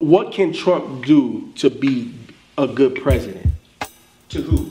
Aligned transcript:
What 0.00 0.32
can 0.32 0.52
Trump 0.54 1.04
do 1.04 1.52
to 1.56 1.68
be 1.68 2.14
a 2.56 2.66
good 2.66 2.94
president? 3.02 3.52
To 4.30 4.40
who? 4.40 4.70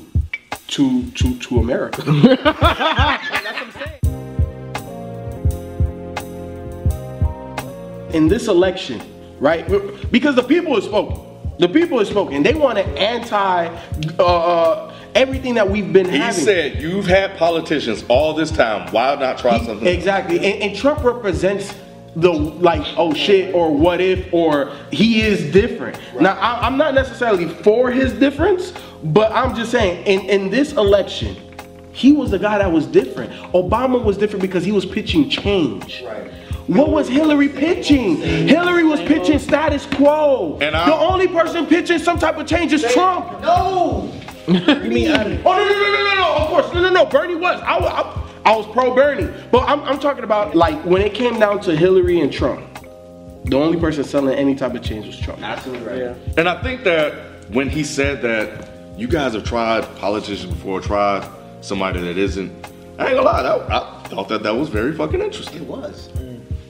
To 0.69 1.03
to 1.11 1.35
to 1.37 1.59
America. 1.59 2.01
That's 2.01 2.43
what 2.43 3.45
I'm 3.55 3.71
saying. 3.71 3.99
In 8.15 8.27
this 8.27 8.47
election, 8.47 9.01
right? 9.39 9.67
Because 10.11 10.35
the 10.35 10.41
people 10.43 10.73
have 10.73 10.83
spoken. 10.83 11.21
The 11.59 11.69
people 11.69 11.99
have 11.99 12.07
spoken. 12.07 12.41
They 12.41 12.55
want 12.55 12.77
to 12.79 12.85
anti 12.99 13.67
uh, 14.17 14.23
uh, 14.23 14.95
everything 15.13 15.53
that 15.55 15.69
we've 15.69 15.93
been 15.93 16.09
He 16.09 16.17
having. 16.17 16.43
said, 16.43 16.81
"You've 16.81 17.05
had 17.05 17.37
politicians 17.37 18.03
all 18.07 18.33
this 18.33 18.49
time. 18.49 18.91
Why 18.91 19.13
not 19.13 19.37
try 19.37 19.59
He- 19.59 19.65
something?" 19.67 19.87
Exactly. 19.87 20.37
And, 20.37 20.63
and 20.63 20.75
Trump 20.75 21.03
represents 21.03 21.71
the 22.15 22.31
like, 22.31 22.85
oh 22.97 23.13
shit, 23.13 23.53
or 23.53 23.75
what 23.75 24.01
if, 24.01 24.33
or 24.33 24.75
he 24.91 25.21
is 25.21 25.51
different. 25.51 25.97
Now, 26.19 26.33
I, 26.39 26.65
I'm 26.65 26.77
not 26.77 26.93
necessarily 26.93 27.47
for 27.47 27.91
his 27.91 28.13
difference, 28.13 28.73
but 29.03 29.31
I'm 29.31 29.55
just 29.55 29.71
saying, 29.71 30.05
in, 30.05 30.21
in 30.29 30.49
this 30.49 30.73
election, 30.73 31.35
he 31.91 32.11
was 32.11 32.31
the 32.31 32.39
guy 32.39 32.57
that 32.57 32.71
was 32.71 32.85
different. 32.85 33.31
Obama 33.53 34.03
was 34.03 34.17
different 34.17 34.41
because 34.41 34.63
he 34.63 34.71
was 34.71 34.85
pitching 34.85 35.29
change. 35.29 36.01
Right. 36.03 36.31
What 36.67 36.91
was 36.91 37.07
Hillary 37.07 37.49
pitching? 37.49 38.17
Hillary 38.17 38.83
was 38.83 38.99
pitching 39.01 39.39
status 39.39 39.87
quo. 39.87 40.59
And 40.61 40.75
I- 40.75 40.85
the 40.85 40.95
only 40.95 41.27
person 41.27 41.65
pitching 41.65 41.97
some 41.97 42.19
type 42.19 42.37
of 42.37 42.47
change 42.47 42.73
is 42.73 42.83
Trump. 42.93 43.41
No. 43.41 44.13
you 44.47 44.55
mean 44.89 45.11
Oh 45.11 45.57
no 45.57 45.63
no 45.63 45.69
no 45.69 45.91
no 45.91 46.03
no 46.03 46.15
no! 46.15 46.35
Of 46.37 46.47
course 46.47 46.73
no 46.73 46.81
no 46.81 46.89
no! 46.89 47.05
Bernie 47.05 47.35
was 47.35 47.61
I 47.61 47.77
I, 47.77 48.28
I 48.49 48.55
was 48.55 48.65
pro 48.65 48.95
Bernie, 48.95 49.31
but 49.51 49.69
I'm 49.69 49.81
I'm 49.83 49.99
talking 49.99 50.23
about 50.23 50.55
like 50.55 50.83
when 50.83 51.03
it 51.03 51.13
came 51.13 51.39
down 51.39 51.61
to 51.61 51.75
Hillary 51.75 52.19
and 52.21 52.33
Trump, 52.33 52.65
the 53.45 53.55
only 53.55 53.79
person 53.79 54.03
selling 54.03 54.33
any 54.35 54.55
type 54.55 54.73
of 54.73 54.81
change 54.81 55.05
was 55.05 55.19
Trump. 55.19 55.43
absolutely 55.43 55.87
right. 55.87 56.17
And 56.35 56.49
I 56.49 56.59
think 56.63 56.83
that 56.83 57.13
when 57.51 57.69
he 57.69 57.83
said 57.83 58.23
that 58.23 58.67
you 58.97 59.07
guys 59.07 59.33
have 59.33 59.43
tried 59.43 59.83
politicians 59.97 60.51
before, 60.51 60.81
tried 60.81 61.29
somebody 61.61 61.99
that 62.01 62.17
isn't, 62.17 62.49
I 62.97 63.09
ain't 63.09 63.17
gonna 63.17 63.21
lie, 63.21 63.43
that, 63.43 63.71
I 63.71 64.03
thought 64.07 64.29
that 64.29 64.41
that 64.41 64.55
was 64.55 64.69
very 64.69 64.95
fucking 64.95 65.21
interesting. 65.21 65.61
It 65.61 65.67
was. 65.67 66.09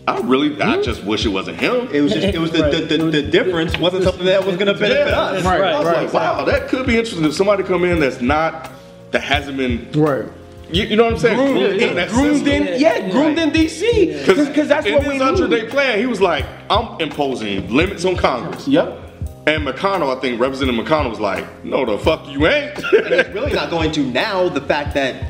I 0.05 0.19
really, 0.21 0.61
I 0.61 0.81
just 0.81 1.05
wish 1.05 1.25
it 1.25 1.29
wasn't 1.29 1.61
him. 1.61 1.87
It 1.93 2.01
was 2.01 2.11
just. 2.11 2.27
It 2.27 2.39
was 2.39 2.51
the 2.51 2.63
the, 2.63 2.97
the, 2.97 3.03
the 3.09 3.21
difference 3.21 3.77
wasn't 3.77 4.03
something 4.03 4.25
that 4.25 4.45
was 4.45 4.57
gonna 4.57 4.73
benefit 4.73 5.07
Yeah. 5.07 5.17
us. 5.17 5.45
Right, 5.45 5.61
I 5.61 5.77
was 5.77 5.85
right, 5.87 6.03
like, 6.03 6.13
wow, 6.13 6.43
that 6.43 6.67
could 6.67 6.85
be 6.85 6.97
interesting 6.97 7.23
if 7.23 7.35
somebody 7.35 7.63
come 7.63 7.85
in 7.85 8.01
that's 8.01 8.19
not, 8.19 8.69
that 9.11 9.23
hasn't 9.23 9.55
been, 9.55 9.89
Right. 9.93 10.25
You, 10.71 10.83
you 10.85 10.95
know 10.95 11.05
what 11.05 11.13
I'm 11.13 11.19
saying? 11.19 11.37
Groomed, 11.37 11.53
Groomed 11.59 11.81
in 11.81 11.97
in, 11.97 12.09
groomed 12.09 12.47
in, 12.47 12.79
yeah, 12.79 13.09
groomed 13.09 13.39
in 13.39 13.51
DC, 13.51 14.25
because 14.25 14.67
that's 14.67 14.85
what 14.89 15.03
his 15.03 15.07
we 15.13 15.17
hundred 15.17 15.49
need. 15.49 15.61
day 15.61 15.67
plan, 15.67 15.99
he 15.99 16.05
was 16.05 16.21
like, 16.21 16.45
I'm 16.69 16.99
imposing 17.01 17.71
limits 17.73 18.05
on 18.05 18.15
Congress. 18.15 18.67
Yep. 18.67 19.05
And 19.47 19.65
McConnell, 19.67 20.15
I 20.15 20.19
think 20.19 20.39
Representative 20.39 20.85
McConnell 20.85 21.09
was 21.09 21.19
like, 21.19 21.63
no, 21.65 21.83
the 21.85 21.97
fuck 21.97 22.27
you 22.27 22.45
ain't. 22.47 22.75
And 22.93 23.07
it's 23.13 23.29
really 23.29 23.51
not 23.53 23.69
going 23.71 23.91
to 23.93 24.05
now. 24.11 24.47
The 24.49 24.61
fact 24.61 24.93
that 24.93 25.23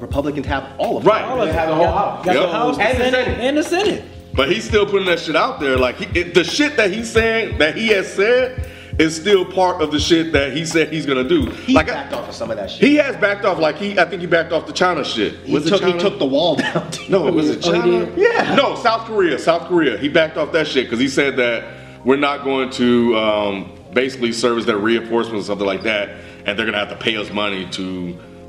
Republicans 0.00 0.46
have 0.46 0.68
all 0.78 0.98
of 0.98 1.04
it. 1.06 1.08
right. 1.08 1.46
They 1.46 1.52
have 1.52 1.68
the 1.68 1.74
whole 1.74 1.86
house. 1.92 2.24
Got 2.24 2.34
Yep. 2.34 2.42
the 2.44 2.52
House, 2.52 2.78
And 2.78 2.98
the 2.98 3.04
Senate, 3.04 3.24
Senate. 3.24 3.40
and 3.40 3.56
the 3.56 3.62
Senate. 3.62 4.04
But 4.34 4.50
he's 4.50 4.64
still 4.64 4.84
putting 4.86 5.06
that 5.06 5.20
shit 5.20 5.36
out 5.36 5.60
there. 5.60 5.76
Like 5.78 5.96
he, 5.96 6.20
it, 6.20 6.34
the 6.34 6.42
shit 6.44 6.76
that 6.76 6.90
he's 6.92 7.10
saying, 7.10 7.58
that 7.58 7.76
he 7.76 7.88
has 7.88 8.12
said, 8.12 8.68
is 8.98 9.16
still 9.16 9.44
part 9.44 9.80
of 9.80 9.90
the 9.90 9.98
shit 9.98 10.32
that 10.32 10.52
he 10.52 10.64
said 10.66 10.92
he's 10.92 11.06
gonna 11.06 11.24
do. 11.28 11.46
He 11.50 11.72
like 11.74 11.88
I- 11.88 11.94
backed 11.94 12.12
off 12.12 12.28
of 12.28 12.34
some 12.34 12.50
of 12.50 12.56
that 12.58 12.70
shit. 12.70 12.80
he 12.82 12.96
has 12.96 13.16
backed 13.16 13.44
off. 13.44 13.58
Like 13.58 13.76
he, 13.76 13.98
I 13.98 14.04
think 14.04 14.20
he 14.20 14.26
backed 14.26 14.52
off 14.52 14.66
the 14.66 14.72
China 14.72 15.02
shit. 15.04 15.34
He 15.44 15.52
Was 15.54 15.66
it 15.66 15.70
took, 15.70 15.82
he 15.84 15.98
took 15.98 16.18
the 16.18 16.26
wall 16.26 16.56
down. 16.56 16.90
No, 17.08 17.22
was 17.30 17.48
it 17.50 17.64
Oh, 17.66 17.72
he 17.72 17.80
China? 17.80 18.06
did? 18.06 18.18
Yeah. 18.18 18.54
No, 18.54 18.74
South 18.76 19.06
Korea. 19.06 19.38
South 19.38 19.68
Korea. 19.68 19.96
He 19.98 20.08
backed 20.08 20.36
off 20.36 20.52
that 20.52 20.66
shit 20.66 20.84
because 20.86 20.98
he 21.00 21.08
said 21.08 21.36
that 21.36 21.64
we're 22.04 22.16
not 22.16 22.44
going 22.44 22.70
to 22.70 23.16
um, 23.16 23.78
basically 23.92 24.32
service 24.32 24.64
their 24.64 24.78
reinforcements 24.78 25.46
or 25.46 25.46
something 25.46 25.66
like 25.66 25.82
that, 25.84 26.10
and 26.46 26.58
they're 26.58 26.66
gonna 26.66 26.78
have 26.78 26.88
to 26.90 26.96
pay 26.96 27.16
us 27.16 27.30
money 27.32 27.68
to, 27.70 27.82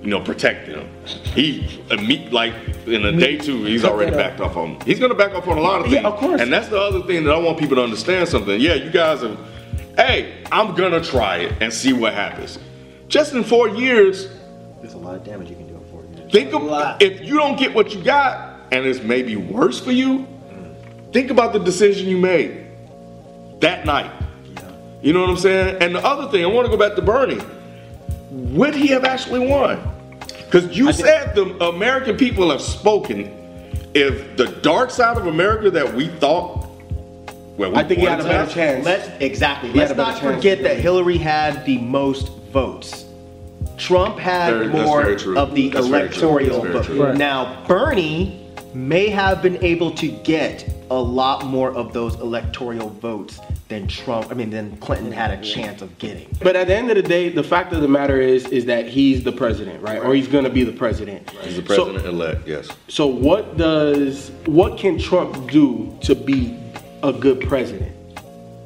you 0.02 0.10
know, 0.10 0.20
protect 0.22 0.68
them. 0.68 0.90
He, 1.06 1.62
imme- 1.90 2.32
like 2.32 2.54
in 2.88 3.06
a 3.06 3.12
day 3.12 3.38
two, 3.38 3.64
he's 3.64 3.86
already 3.86 4.12
backed 4.12 4.42
off 4.42 4.58
on. 4.58 4.80
He's 4.82 5.00
gonna 5.00 5.14
back 5.16 5.34
off 5.34 5.48
on 5.48 5.58
a 5.58 5.62
lot 5.62 5.80
of 5.82 5.84
things. 5.86 6.02
Yeah, 6.02 6.08
of 6.10 6.16
course. 6.20 6.42
And 6.42 6.52
that's 6.52 6.68
the 6.68 6.80
other 6.80 7.02
thing 7.04 7.24
that 7.26 7.34
I 7.34 7.38
want 7.38 7.58
people 7.60 7.76
to 7.78 7.84
understand 7.84 8.28
something. 8.28 8.60
Yeah, 8.60 8.74
you 8.74 8.90
guys 8.92 9.22
have. 9.22 9.38
Hey, 9.96 10.44
I'm 10.52 10.76
gonna 10.76 11.04
try 11.04 11.38
it 11.38 11.62
and 11.62 11.72
see 11.72 11.94
what 11.94 12.14
happens. 12.14 12.58
Just 13.08 13.34
in 13.34 13.44
four 13.44 13.70
years, 13.70 14.28
There's 14.82 14.96
a 14.96 14.98
lot 14.98 15.16
of 15.16 15.24
damage 15.24 15.50
you 15.50 15.56
can 15.56 15.68
do 15.68 15.76
in 15.76 15.86
four 15.92 16.04
years. 16.16 16.32
Think 16.32 16.54
lot. 16.54 17.02
of 17.02 17.02
if 17.02 17.22
you 17.22 17.36
don't 17.38 17.58
get 17.58 17.74
what 17.74 17.94
you 17.94 18.04
got 18.04 18.60
and 18.72 18.86
it's 18.86 19.02
maybe 19.04 19.36
worse 19.36 19.80
for 19.80 19.92
you, 19.92 20.28
think 21.12 21.30
about 21.30 21.54
the 21.54 21.60
decision 21.60 22.08
you 22.08 22.18
made 22.18 22.66
that 23.60 23.86
night. 23.86 24.12
You 25.04 25.14
know 25.14 25.22
what 25.22 25.30
I'm 25.30 25.38
saying? 25.38 25.78
And 25.82 25.94
the 25.94 26.04
other 26.04 26.32
thing, 26.32 26.44
I 26.44 26.48
want 26.48 26.66
to 26.66 26.72
go 26.72 26.78
back 26.78 26.96
to 26.96 27.02
Bernie. 27.02 27.42
Would 28.32 28.74
he 28.74 28.88
have 28.88 29.04
actually 29.04 29.48
won? 29.48 29.80
Because 30.46 30.76
you 30.76 30.92
said 30.94 31.36
the 31.36 31.46
American 31.66 32.18
people 32.18 32.50
have 32.50 32.62
spoken. 32.62 33.32
If 33.94 34.38
the 34.38 34.48
dark 34.62 34.90
side 34.90 35.18
of 35.18 35.28
America 35.28 35.70
that 35.72 35.94
we 35.94 36.08
thought, 36.08 36.63
well, 37.58 37.72
we 37.72 37.78
I 37.78 37.84
think 37.84 38.00
he 38.00 38.06
had 38.06 38.20
a 38.20 38.24
better 38.24 38.52
chance. 38.52 38.86
Let's 38.86 39.10
exactly. 39.20 39.72
He 39.72 39.78
Let's 39.80 39.92
a 39.92 39.96
better 39.96 40.12
not 40.12 40.22
chance. 40.22 40.36
forget 40.36 40.64
that 40.64 40.78
Hillary 40.78 41.18
had 41.18 41.66
the 41.66 41.78
most 41.80 42.30
votes. 42.52 43.06
Trump 43.78 44.18
had 44.20 44.54
Very- 44.54 44.68
more 44.68 45.02
of 45.36 45.54
the 45.56 45.70
That's 45.70 45.86
electoral 45.88 46.62
That's 46.64 46.88
vote. 46.88 46.98
Right. 47.00 47.18
Now 47.18 47.64
Bernie 47.68 48.40
may 48.74 49.08
have 49.10 49.42
been 49.42 49.64
able 49.64 49.92
to 49.92 50.08
get 50.08 50.68
a 50.90 51.00
lot 51.00 51.46
more 51.46 51.72
of 51.72 51.94
those 51.94 52.16
electoral 52.16 52.90
votes 52.90 53.40
than 53.68 53.88
Trump. 53.88 54.28
I 54.30 54.34
mean, 54.36 54.50
than 54.52 54.78
Clinton 54.78 55.12
had 55.12 55.32
a 55.32 55.42
chance 55.42 55.82
of 55.82 55.96
getting. 55.98 56.28
But 56.42 56.56
at 56.56 56.68
the 56.68 56.76
end 56.76 56.90
of 56.92 56.96
the 56.96 57.02
day, 57.04 57.30
the 57.30 57.44
fact 57.44 57.74
of 57.74 57.82
the 57.82 57.88
matter 57.88 58.20
is, 58.20 58.46
is 58.48 58.66
that 58.66 58.88
he's 58.88 59.24
the 59.24 59.32
president, 59.32 59.82
right? 59.82 60.00
Or 60.04 60.14
he's 60.14 60.28
gonna 60.28 60.50
be 60.50 60.64
the 60.64 60.72
president. 60.72 61.30
He's 61.44 61.56
the 61.56 61.62
So- 61.62 61.86
president 61.86 62.06
elect, 62.06 62.48
yes. 62.48 62.68
So 62.88 63.08
what 63.08 63.58
does 63.58 64.32
what 64.46 64.78
can 64.78 64.98
Trump 65.00 65.50
do 65.52 65.96
to 66.02 66.14
be 66.16 66.56
a 67.04 67.12
good 67.14 67.42
president 67.42 67.92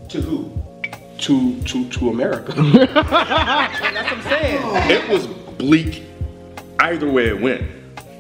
To 0.10 0.22
who? 0.22 0.52
to 1.20 1.60
to 1.64 1.90
to 1.90 2.10
America? 2.10 2.52
That's 2.56 3.82
what 3.82 3.96
I'm 3.96 4.22
saying. 4.22 4.60
It 4.92 5.10
was 5.10 5.26
bleak 5.58 6.04
either 6.80 7.10
way 7.12 7.28
it 7.30 7.42
went. 7.42 7.64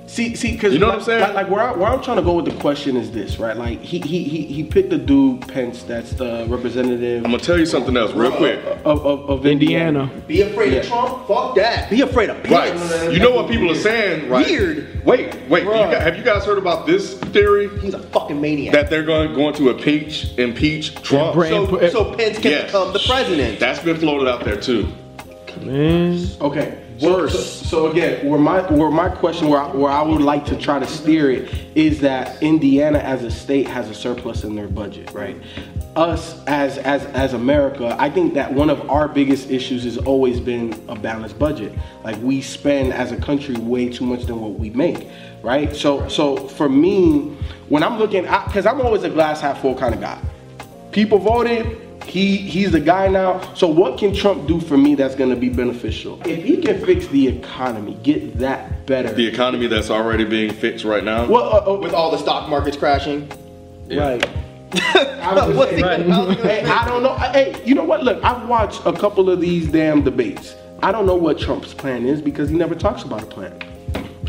See, 0.08 0.36
see, 0.36 0.54
because 0.54 0.74
You 0.74 0.80
know 0.80 0.88
what 0.88 0.96
I'm 0.96 1.02
saying? 1.04 1.22
Like, 1.22 1.34
like 1.36 1.50
where, 1.50 1.62
I, 1.62 1.72
where 1.74 1.88
I'm 1.90 2.02
trying 2.02 2.18
to 2.18 2.24
go 2.24 2.34
with 2.34 2.46
the 2.46 2.56
question 2.60 2.98
is 2.98 3.12
this, 3.12 3.38
right? 3.40 3.56
Like 3.56 3.82
he 3.82 4.00
he 4.00 4.24
he, 4.24 4.42
he 4.46 4.64
picked 4.64 4.90
the 4.90 4.98
dude 4.98 5.48
Pence, 5.48 5.84
that's 5.84 6.14
the 6.14 6.46
representative 6.50 7.24
I'm 7.24 7.32
gonna 7.32 7.44
tell 7.44 7.60
you 7.60 7.66
something 7.66 7.96
else 7.96 8.14
real 8.14 8.32
quick. 8.32 8.60
of, 8.86 9.06
of, 9.06 9.30
of 9.30 9.46
Indiana. 9.46 10.10
Be 10.28 10.42
afraid 10.42 10.74
Yeah. 10.74 10.80
of 10.80 10.88
Trump? 10.88 11.28
Fuck 11.28 11.56
that. 11.56 11.90
Be 11.90 12.02
afraid 12.02 12.30
of 12.30 12.38
Right. 12.50 12.74
Pence. 12.74 13.14
You 13.14 13.20
know 13.20 13.32
what 13.32 13.50
people 13.50 13.70
are 13.72 13.76
saying, 13.76 14.30
right? 14.30 14.46
Weird. 14.46 15.06
Wait, 15.06 15.36
wait. 15.50 15.64
You 15.64 15.70
Bruh. 15.70 16.00
have 16.02 16.18
you 16.18 16.24
guys 16.24 16.44
heard 16.46 16.58
about 16.58 16.86
this 16.88 17.18
theory 17.20 17.70
He's 17.80 17.94
a 17.94 18.00
fucking 18.00 18.40
maniac. 18.42 18.74
that 18.74 18.90
they're 18.90 19.04
going 19.06 19.34
going 19.34 19.54
to 19.56 19.70
impeach 19.70 20.38
impeach 20.38 20.96
Trump? 21.02 21.34
bring- 21.36 21.50
so, 21.52 21.90
so 21.90 22.16
Pence 22.16 22.40
can 22.40 22.52
Yes. 22.52 22.66
become 22.66 22.94
the 22.94 23.00
president. 23.00 23.60
That's 23.60 23.80
been 23.80 23.98
floated 23.98 24.28
out 24.28 24.44
there 24.44 24.60
too. 24.60 24.88
Man. 25.62 26.20
Okay. 26.42 26.78
So, 27.00 27.28
so, 27.28 27.38
so 27.38 27.92
again, 27.92 28.28
where 28.28 28.40
my 28.40 28.62
where 28.72 28.90
my 28.90 29.10
question 29.10 29.50
where 29.50 29.62
I, 29.62 29.68
where 29.76 29.92
I 29.92 30.02
would 30.02 30.22
like 30.22 30.46
to 30.46 30.56
try 30.56 30.80
to 30.80 30.88
steer 30.88 31.30
it 31.30 31.54
is 31.76 32.00
that 32.02 32.42
Indiana 32.42 33.00
as 33.00 33.24
a 33.24 33.32
state 33.32 33.68
has 33.68 33.90
a 33.90 33.94
surplus 33.94 34.44
in 34.44 34.56
their 34.56 34.68
budget, 34.68 35.12
right? 35.14 35.38
Us 35.96 36.44
as 36.46 36.78
as 36.80 37.06
as 37.08 37.34
America, 37.34 37.96
I 38.00 38.10
think 38.10 38.34
that 38.34 38.52
one 38.52 38.70
of 38.70 38.90
our 38.90 39.08
biggest 39.08 39.50
issues 39.50 39.84
has 39.84 39.98
always 39.98 40.40
been 40.40 40.74
a 40.88 40.96
balanced 40.96 41.38
budget. 41.38 41.72
Like 42.04 42.20
we 42.22 42.42
spend 42.42 42.94
as 42.94 43.12
a 43.12 43.18
country 43.18 43.56
way 43.56 43.90
too 43.90 44.06
much 44.06 44.26
than 44.26 44.40
what 44.40 44.60
we 44.60 44.70
make, 44.72 45.08
right? 45.44 45.76
So 45.76 46.08
so 46.08 46.36
for 46.36 46.70
me, 46.70 47.36
when 47.70 47.84
I'm 47.84 47.98
looking, 48.00 48.24
because 48.24 48.66
I'm 48.66 48.82
always 48.82 49.04
a 49.04 49.10
glass 49.10 49.42
half 49.42 49.62
full 49.62 49.76
kind 49.76 49.94
of 49.94 50.02
guy. 50.02 50.20
People 50.92 51.20
voted. 51.20 51.87
He 52.08 52.38
he's 52.38 52.72
the 52.72 52.80
guy 52.80 53.08
now. 53.08 53.54
So 53.54 53.68
what 53.68 53.98
can 54.00 54.14
Trump 54.14 54.48
do 54.48 54.60
for 54.60 54.78
me 54.78 54.96
that's 54.96 55.16
going 55.16 55.30
to 55.30 55.36
be 55.36 55.50
beneficial? 55.50 56.22
If 56.26 56.44
he 56.44 56.58
can 56.58 56.84
fix 56.86 57.08
the 57.08 57.28
economy, 57.28 57.98
get 58.04 58.40
that 58.40 58.86
better. 58.86 59.12
The 59.14 59.28
economy 59.28 59.68
that's 59.68 59.90
already 59.90 60.24
being 60.24 60.54
fixed 60.54 60.86
right 60.86 61.04
now. 61.04 61.28
well, 61.28 61.44
uh, 61.54 61.74
uh, 61.74 61.80
With 61.80 61.94
all 61.94 62.12
the 62.12 62.18
stock 62.18 62.50
markets 62.50 62.78
crashing. 62.78 63.30
Yeah. 63.88 64.02
right. 64.02 64.30
I'm 64.74 65.36
just 65.36 65.58
What's 65.58 65.72
saying. 65.72 66.12
he 66.12 66.36
Hey, 66.42 66.64
I 66.66 66.86
don't 66.88 67.04
know. 67.04 67.16
Hey, 67.16 67.62
you 67.66 67.76
know 67.76 67.86
what? 67.86 68.04
Look, 68.04 68.24
I've 68.24 68.48
watched 68.48 68.82
a 68.86 68.94
couple 68.94 69.30
of 69.30 69.40
these 69.40 69.68
damn 69.68 70.04
debates. 70.04 70.56
I 70.84 70.92
don't 70.92 71.06
know 71.06 71.16
what 71.16 71.40
Trump's 71.40 71.74
plan 71.74 72.06
is 72.06 72.22
because 72.22 72.50
he 72.50 72.58
never 72.58 72.76
talks 72.76 73.04
about 73.04 73.24
a 73.24 73.26
plan. 73.26 73.58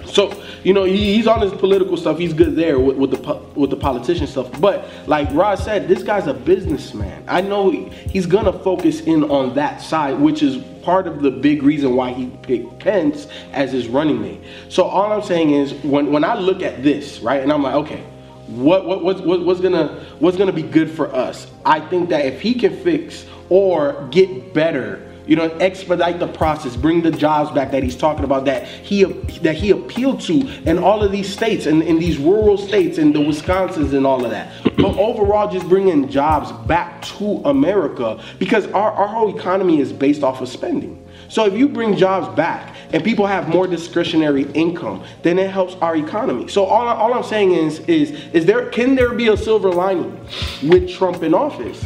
So 0.08 0.43
you 0.64 0.72
know 0.72 0.84
he, 0.84 1.14
he's 1.14 1.26
on 1.26 1.40
his 1.40 1.52
political 1.52 1.96
stuff. 1.96 2.19
He's 2.19 2.32
good 2.32 2.56
there 2.56 2.78
with, 2.78 2.96
with 2.96 3.10
the 3.10 3.34
with 3.55 3.70
the 3.70 3.76
politician 3.76 4.26
stuff. 4.26 4.49
But 4.60 4.88
like 5.06 5.28
Rod 5.32 5.58
said, 5.58 5.88
this 5.88 6.02
guy's 6.02 6.26
a 6.26 6.34
businessman. 6.34 7.25
I 7.28 7.40
know 7.40 7.70
he, 7.70 7.88
he's 8.10 8.26
gonna 8.26 8.52
focus 8.52 9.00
in 9.02 9.25
on 9.31 9.55
that 9.55 9.81
side, 9.81 10.19
which 10.19 10.43
is 10.43 10.62
part 10.82 11.06
of 11.06 11.22
the 11.22 11.31
big 11.31 11.62
reason 11.62 11.94
why 11.94 12.12
he 12.12 12.26
picked 12.43 12.78
Pence 12.78 13.28
as 13.52 13.72
his 13.72 13.88
running 13.88 14.20
mate. 14.20 14.40
So 14.69 14.84
all 14.84 15.12
I'm 15.12 15.22
saying 15.22 15.50
is 15.50 15.72
when 15.84 16.12
when 16.12 16.25
I 16.25 16.34
look 16.34 16.62
at 16.62 16.82
this 16.82 17.20
right, 17.20 17.43
and 17.43 17.52
I'm 17.52 17.62
like, 17.62 17.75
okay, 17.75 18.02
what 18.46 18.87
what 18.87 19.04
what's 19.04 19.20
what, 19.20 19.44
what's 19.44 19.61
gonna 19.61 20.04
what's 20.19 20.37
gonna 20.37 20.52
be 20.52 20.62
good 20.62 20.90
for 20.90 21.14
us? 21.14 21.46
I 21.64 21.81
think 21.81 22.08
that 22.08 22.25
if 22.25 22.40
he 22.40 22.54
can 22.54 22.76
fix 22.82 23.26
or 23.50 24.08
get 24.11 24.54
better 24.54 25.07
you 25.28 25.36
know, 25.36 25.48
expedite 25.58 26.19
the 26.19 26.26
process, 26.26 26.75
bring 26.75 27.02
the 27.02 27.10
jobs 27.10 27.50
back 27.50 27.70
that 27.72 27.82
he's 27.82 27.96
talking 27.96 28.25
about 28.25 28.46
that 28.46 28.66
he 28.66 29.04
that 29.04 29.54
he 29.54 29.70
appealed 29.70 30.20
to 30.22 30.48
in 30.69 30.78
all 30.78 31.02
of 31.02 31.12
these 31.12 31.30
states 31.32 31.66
and 31.66 31.82
in 31.82 31.98
these 31.98 32.16
rural 32.16 32.56
states 32.56 32.96
and 32.96 33.14
the 33.14 33.19
Wisconsins 33.19 33.92
and 33.92 34.06
all 34.06 34.25
of 34.25 34.30
that. 34.30 34.50
But 34.76 34.96
overall, 34.96 35.50
just 35.50 35.69
bringing 35.69 36.08
jobs 36.08 36.50
back 36.66 37.02
to 37.02 37.42
America 37.44 38.19
because 38.38 38.66
our, 38.69 38.90
our 38.90 39.06
whole 39.06 39.36
economy 39.36 39.80
is 39.80 39.92
based 39.92 40.22
off 40.22 40.40
of 40.40 40.48
spending. 40.48 41.04
So 41.28 41.44
if 41.44 41.52
you 41.52 41.69
bring 41.69 41.94
jobs 41.94 42.34
back 42.34 42.75
and 42.92 43.04
people 43.04 43.26
have 43.26 43.50
more 43.50 43.66
discretionary 43.66 44.50
income, 44.52 45.04
then 45.22 45.38
it 45.38 45.50
helps 45.50 45.75
our 45.82 45.94
economy. 45.94 46.48
So 46.48 46.64
all, 46.64 46.88
all 46.88 47.12
I'm 47.12 47.22
saying 47.22 47.52
is, 47.52 47.80
is, 47.80 48.12
is 48.32 48.46
there 48.46 48.70
can 48.70 48.94
there 48.94 49.12
be 49.12 49.28
a 49.28 49.36
silver 49.36 49.70
lining 49.70 50.19
with 50.62 50.88
Trump 50.88 51.22
in 51.22 51.34
office? 51.34 51.84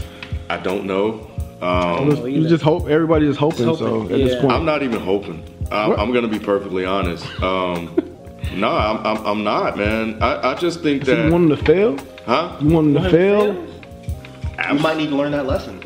I 0.49 0.59
don't 0.59 0.85
know. 0.85 1.31
Um, 1.62 2.26
You 2.26 2.49
just 2.49 2.62
hope 2.64 2.88
everybody 2.88 3.26
is 3.26 3.37
hoping. 3.37 3.67
Just 3.67 3.79
So 3.79 4.00
hoping, 4.00 4.20
at 4.20 4.26
this 4.29 4.41
point, 4.41 4.53
I'm 4.53 4.64
not 4.64 4.82
even 4.82 5.00
hoping. 5.00 5.43
I'm, 5.70 5.93
I'm 5.93 6.12
gonna 6.12 6.29
be 6.29 6.38
perfectly 6.41 6.85
honest. 6.85 7.25
Um, 7.43 7.94
no, 8.55 8.69
I'm, 8.69 9.06
I'm, 9.06 9.26
I'm 9.26 9.44
not, 9.44 9.79
man. 9.79 10.20
I, 10.23 10.50
I 10.53 10.55
just 10.56 10.81
think 10.81 11.06
you 11.06 11.14
that, 11.14 11.26
you 11.26 11.32
want 11.32 11.49
them 11.49 11.56
to 11.59 11.64
fail. 11.64 11.97
huh? 12.26 12.56
You 12.61 12.69
want 12.69 12.93
them 12.94 13.03
to 13.05 13.11
fail. 13.11 13.69
You 14.73 14.79
might 14.81 14.97
need 14.97 15.11
to 15.11 15.17
learn 15.17 15.32
that 15.32 15.47
lesson. 15.47 15.81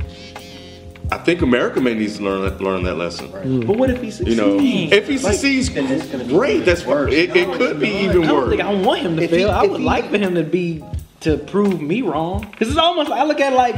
I 1.12 1.18
think 1.18 1.40
America 1.42 1.80
may 1.80 1.94
need 1.94 2.10
to 2.14 2.22
learn 2.22 2.42
that, 2.42 2.60
learn 2.60 2.82
that 2.82 2.96
lesson. 2.96 3.30
But 3.64 3.76
what 3.76 3.90
if 3.90 4.02
he 4.02 4.10
succeeds? 4.10 4.36
You 4.36 4.42
know, 4.42 4.58
if 4.58 5.06
he 5.06 5.18
succeeds, 5.18 5.70
then 5.72 5.86
it's 5.92 6.06
gonna 6.06 6.24
be 6.24 6.32
great. 6.32 6.64
That's 6.64 6.84
worse. 6.84 7.12
it. 7.12 7.36
It 7.36 7.52
could 7.52 7.78
be 7.78 7.88
even 7.90 8.24
I 8.24 8.26
don't 8.26 8.36
worse. 8.36 8.48
think 8.50 8.62
I 8.62 8.74
want 8.74 9.02
him 9.02 9.16
to 9.16 9.22
If 9.22 9.30
he- 9.30 9.36
fail. 9.36 9.50
I 9.50 9.62
would 9.66 9.80
he- 9.80 9.86
like 9.86 10.10
for 10.10 10.18
him 10.18 10.34
to 10.34 10.42
be 10.42 10.82
to 11.20 11.36
prove 11.38 11.80
me 11.80 12.02
wrong. 12.02 12.48
Because 12.50 12.68
it's 12.70 12.78
almost 12.78 13.10
I 13.10 13.24
look 13.24 13.40
at 13.40 13.52
it 13.52 13.56
like 13.56 13.76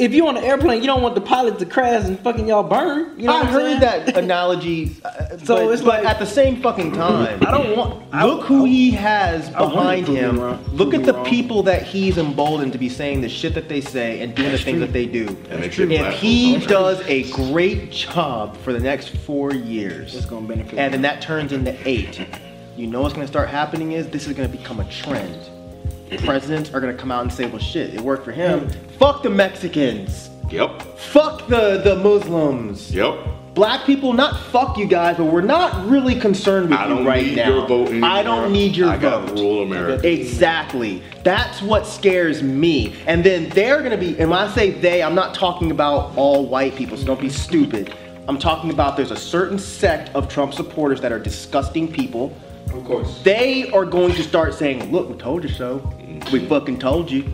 if 0.00 0.14
you 0.14 0.26
on 0.26 0.36
an 0.36 0.44
airplane, 0.44 0.80
you 0.80 0.86
don't 0.86 1.02
want 1.02 1.14
the 1.14 1.20
pilot 1.20 1.58
to 1.58 1.66
crash 1.66 2.04
and 2.04 2.18
fucking 2.20 2.48
y'all 2.48 2.62
burn. 2.62 3.18
You 3.18 3.26
know 3.26 3.36
I 3.36 3.40
what 3.42 3.50
heard 3.50 3.62
saying? 3.62 3.80
that 3.80 4.16
analogy. 4.24 4.96
uh, 5.04 5.36
So 5.38 5.66
but, 5.66 5.72
it's 5.72 5.82
but 5.82 6.02
like- 6.02 6.06
at 6.06 6.18
the 6.18 6.26
same 6.26 6.60
fucking 6.62 6.92
time, 6.92 7.38
I 7.46 7.50
don't 7.50 7.76
want. 7.76 8.04
I- 8.12 8.24
Look 8.26 8.44
who 8.46 8.64
he 8.64 8.90
has 8.92 9.48
I 9.54 9.62
want 9.62 9.98
him 9.98 10.04
to 10.06 10.12
behind 10.12 10.36
him. 10.36 10.40
wrong- 10.40 10.64
Look 10.72 10.94
at 10.94 11.04
the 11.04 11.12
wrong. 11.14 11.24
people 11.26 11.62
that 11.64 11.82
he's 11.82 12.16
emboldened 12.18 12.72
to 12.72 12.78
be 12.78 12.88
saying 12.88 13.20
the 13.20 13.28
shit 13.28 13.54
that 13.54 13.68
they 13.68 13.80
say 13.80 14.20
and 14.20 14.34
doing 14.34 14.52
the 14.52 14.58
things 14.58 14.80
that 14.80 14.92
they 14.92 15.06
do. 15.06 15.26
And 15.50 15.62
they 15.62 15.68
kick 15.68 15.90
If 15.90 16.14
he 16.14 16.56
does 16.58 17.00
a 17.06 17.30
great 17.30 17.92
job 17.92 18.56
for 18.58 18.72
the 18.72 18.80
next 18.80 19.08
four 19.18 19.52
years, 19.52 20.14
It's 20.14 20.26
gonna 20.26 20.46
benefit 20.46 20.78
and 20.78 20.92
then 20.94 21.02
that 21.02 21.20
turns 21.20 21.52
into 21.52 21.76
eight, 21.88 22.20
you 22.76 22.86
know 22.86 23.02
what's 23.02 23.14
gonna 23.14 23.26
start 23.26 23.48
happening 23.48 23.92
is 23.92 24.06
this 24.08 24.26
is 24.26 24.32
gonna 24.34 24.48
become 24.48 24.80
a 24.80 24.84
trend. 24.90 25.36
Mm-hmm. 26.10 26.26
Presidents 26.26 26.72
are 26.74 26.80
gonna 26.80 26.94
come 26.94 27.10
out 27.12 27.22
and 27.22 27.32
say, 27.32 27.46
"Well, 27.46 27.58
shit, 27.58 27.94
it 27.94 28.00
worked 28.00 28.24
for 28.24 28.32
him. 28.32 28.60
Mm. 28.68 28.90
Fuck 28.98 29.22
the 29.22 29.30
Mexicans. 29.30 30.30
Yep. 30.50 30.82
Fuck 30.98 31.46
the 31.48 31.80
the 31.84 31.96
Muslims." 31.96 32.92
Yep. 32.94 33.14
Black 33.54 33.84
people, 33.84 34.12
not 34.12 34.38
fuck 34.52 34.78
you 34.78 34.86
guys, 34.86 35.16
but 35.16 35.24
we're 35.24 35.40
not 35.40 35.88
really 35.88 36.14
concerned 36.14 36.70
with 36.70 36.78
I 36.78 36.86
you 36.88 36.94
don't 36.94 37.04
right 37.04 37.26
need 37.26 37.36
now. 37.36 37.48
your 37.48 37.66
vote 37.66 37.88
anymore. 37.88 38.08
I 38.10 38.22
don't 38.22 38.52
need 38.52 38.76
your 38.76 38.88
I 38.88 38.96
got 38.96 39.28
vote. 39.28 39.38
rule 39.38 39.62
America. 39.64 40.08
Exactly. 40.08 41.02
That's 41.24 41.60
what 41.60 41.84
scares 41.86 42.42
me. 42.44 42.94
And 43.06 43.24
then 43.24 43.48
they're 43.50 43.82
gonna 43.82 43.96
be, 43.96 44.16
and 44.20 44.30
when 44.30 44.38
I 44.38 44.48
say 44.52 44.70
they, 44.70 45.02
I'm 45.02 45.16
not 45.16 45.34
talking 45.34 45.70
about 45.72 46.16
all 46.16 46.46
white 46.46 46.76
people, 46.76 46.96
so 46.96 47.04
don't 47.04 47.20
be 47.20 47.28
stupid. 47.28 47.92
I'm 48.28 48.38
talking 48.38 48.70
about 48.70 48.96
there's 48.96 49.10
a 49.10 49.16
certain 49.16 49.58
sect 49.58 50.14
of 50.14 50.28
Trump 50.28 50.54
supporters 50.54 51.00
that 51.00 51.10
are 51.10 51.18
disgusting 51.18 51.90
people. 51.92 52.32
Of 52.72 52.84
course. 52.84 53.20
They 53.24 53.68
are 53.72 53.84
going 53.84 54.14
to 54.14 54.22
start 54.22 54.54
saying, 54.54 54.92
look, 54.92 55.08
we 55.08 55.16
told 55.16 55.42
you 55.42 55.48
so. 55.50 55.92
We 56.32 56.46
fucking 56.46 56.78
told 56.78 57.10
you. 57.10 57.24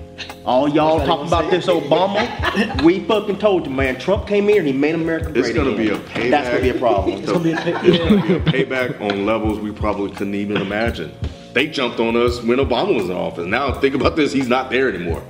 All 0.47 0.69
y'all 0.69 1.05
talking 1.05 1.27
about 1.27 1.51
this 1.51 1.67
Obama, 1.67 2.83
we 2.83 3.01
fucking 3.01 3.39
told 3.39 3.67
you, 3.67 3.73
man. 3.73 3.99
Trump 3.99 4.27
came 4.27 4.49
here 4.49 4.59
and 4.59 4.67
he 4.67 4.73
made 4.73 4.95
America 4.95 5.33
great 5.33 5.45
It's 5.45 5.53
gonna 5.55 5.71
again. 5.73 5.87
be 5.87 5.91
a 5.91 5.99
payback. 5.99 6.31
That's 6.31 6.49
gonna 6.49 6.63
be 6.63 6.69
a 6.71 6.79
problem. 6.79 7.19
It's 7.19 7.31
gonna 7.33 7.45
be 7.45 7.53
a, 7.53 7.85
it's 7.85 7.99
gonna 7.99 8.23
be 8.27 8.35
a 8.35 8.41
payback 8.41 9.01
on 9.01 9.27
levels 9.27 9.59
we 9.59 9.73
probably 9.73 10.11
couldn't 10.13 10.35
even 10.35 10.57
imagine. 10.59 11.13
They 11.53 11.67
jumped 11.67 12.01
on 12.01 12.17
us 12.17 12.43
when 12.43 12.59
Obama 12.59 12.95
was 12.95 13.11
in 13.11 13.17
office. 13.17 13.47
Now 13.47 13.73
think 13.73 13.95
about 13.95 14.15
this, 14.17 14.33
he's 14.33 14.49
not 14.49 14.71
there 14.71 14.89
anymore. 14.89 15.23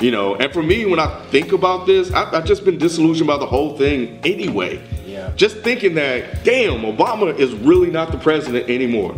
You 0.00 0.10
know, 0.10 0.34
and 0.34 0.52
for 0.52 0.62
me, 0.62 0.86
when 0.86 0.98
I 0.98 1.24
think 1.30 1.52
about 1.52 1.86
this, 1.86 2.12
I, 2.12 2.30
I've 2.36 2.44
just 2.44 2.64
been 2.64 2.78
disillusioned 2.78 3.28
by 3.28 3.38
the 3.38 3.46
whole 3.46 3.76
thing 3.76 4.18
anyway. 4.24 4.82
Yeah. 5.06 5.30
Just 5.36 5.58
thinking 5.58 5.94
that, 5.94 6.42
damn, 6.42 6.80
Obama 6.82 7.36
is 7.38 7.54
really 7.54 7.90
not 7.90 8.10
the 8.10 8.18
president 8.18 8.68
anymore. 8.68 9.16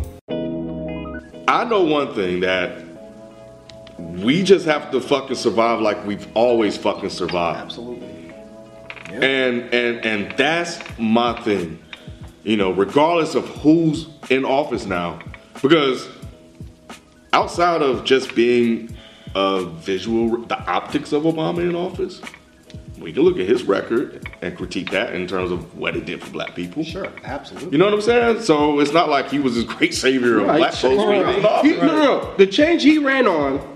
I 1.49 1.65
know 1.65 1.83
one 1.83 2.15
thing 2.15 2.41
that 2.41 2.85
we 3.99 4.43
just 4.43 4.67
have 4.67 4.91
to 4.91 5.01
fucking 5.01 5.37
survive 5.37 5.81
like 5.81 6.05
we've 6.07 6.27
always 6.37 6.77
fucking 6.77 7.11
survived. 7.11 7.61
Absolutely. 7.61 8.33
And 9.11 9.63
and 9.73 10.05
and 10.05 10.37
that's 10.37 10.81
my 10.99 11.41
thing. 11.43 11.79
You 12.45 12.57
know, 12.57 12.71
regardless 12.73 13.35
of 13.35 13.47
who's 13.49 14.09
in 14.31 14.45
office 14.45 14.87
now, 14.87 15.19
because 15.63 16.09
outside 17.33 17.83
of 17.83 18.05
just 18.05 18.35
being 18.35 18.95
a 19.35 19.65
visual, 19.65 20.39
the 20.47 20.59
optics 20.65 21.13
of 21.13 21.25
Obama 21.25 21.59
in 21.69 21.75
office, 21.75 22.21
we 22.99 23.13
can 23.13 23.23
look 23.23 23.39
at 23.39 23.47
his 23.47 23.65
record 23.65 24.29
and 24.43 24.57
critique 24.57 24.91
that 24.91 25.15
in 25.15 25.27
terms 25.27 25.51
of 25.51 25.77
what 25.77 25.97
it 25.97 26.05
did 26.07 26.23
for 26.23 26.31
black 26.31 26.55
people. 26.55 26.83
Sure, 26.85 27.13
absolutely. 27.25 27.71
You 27.73 27.79
know 27.79 27.85
what 27.87 27.95
I'm 27.95 28.01
saying? 28.01 28.41
So 28.43 28.81
it's 28.81 28.93
not 28.93 29.09
like 29.09 29.29
he 29.31 29.39
was 29.39 29.55
this 29.55 29.65
great 29.65 29.95
savior 29.95 30.39
of 30.41 30.57
black 30.57 30.73
folks 30.75 30.97
when 31.05 31.21
he 31.21 31.25
was 31.25 31.37
in 31.37 31.45
office. 31.45 31.71
He- 31.71 31.77
no, 31.77 31.87
no, 31.87 32.21
no. 32.21 32.35
The 32.37 32.47
change 32.47 32.83
he 32.83 32.99
ran 32.99 33.27
on, 33.27 33.76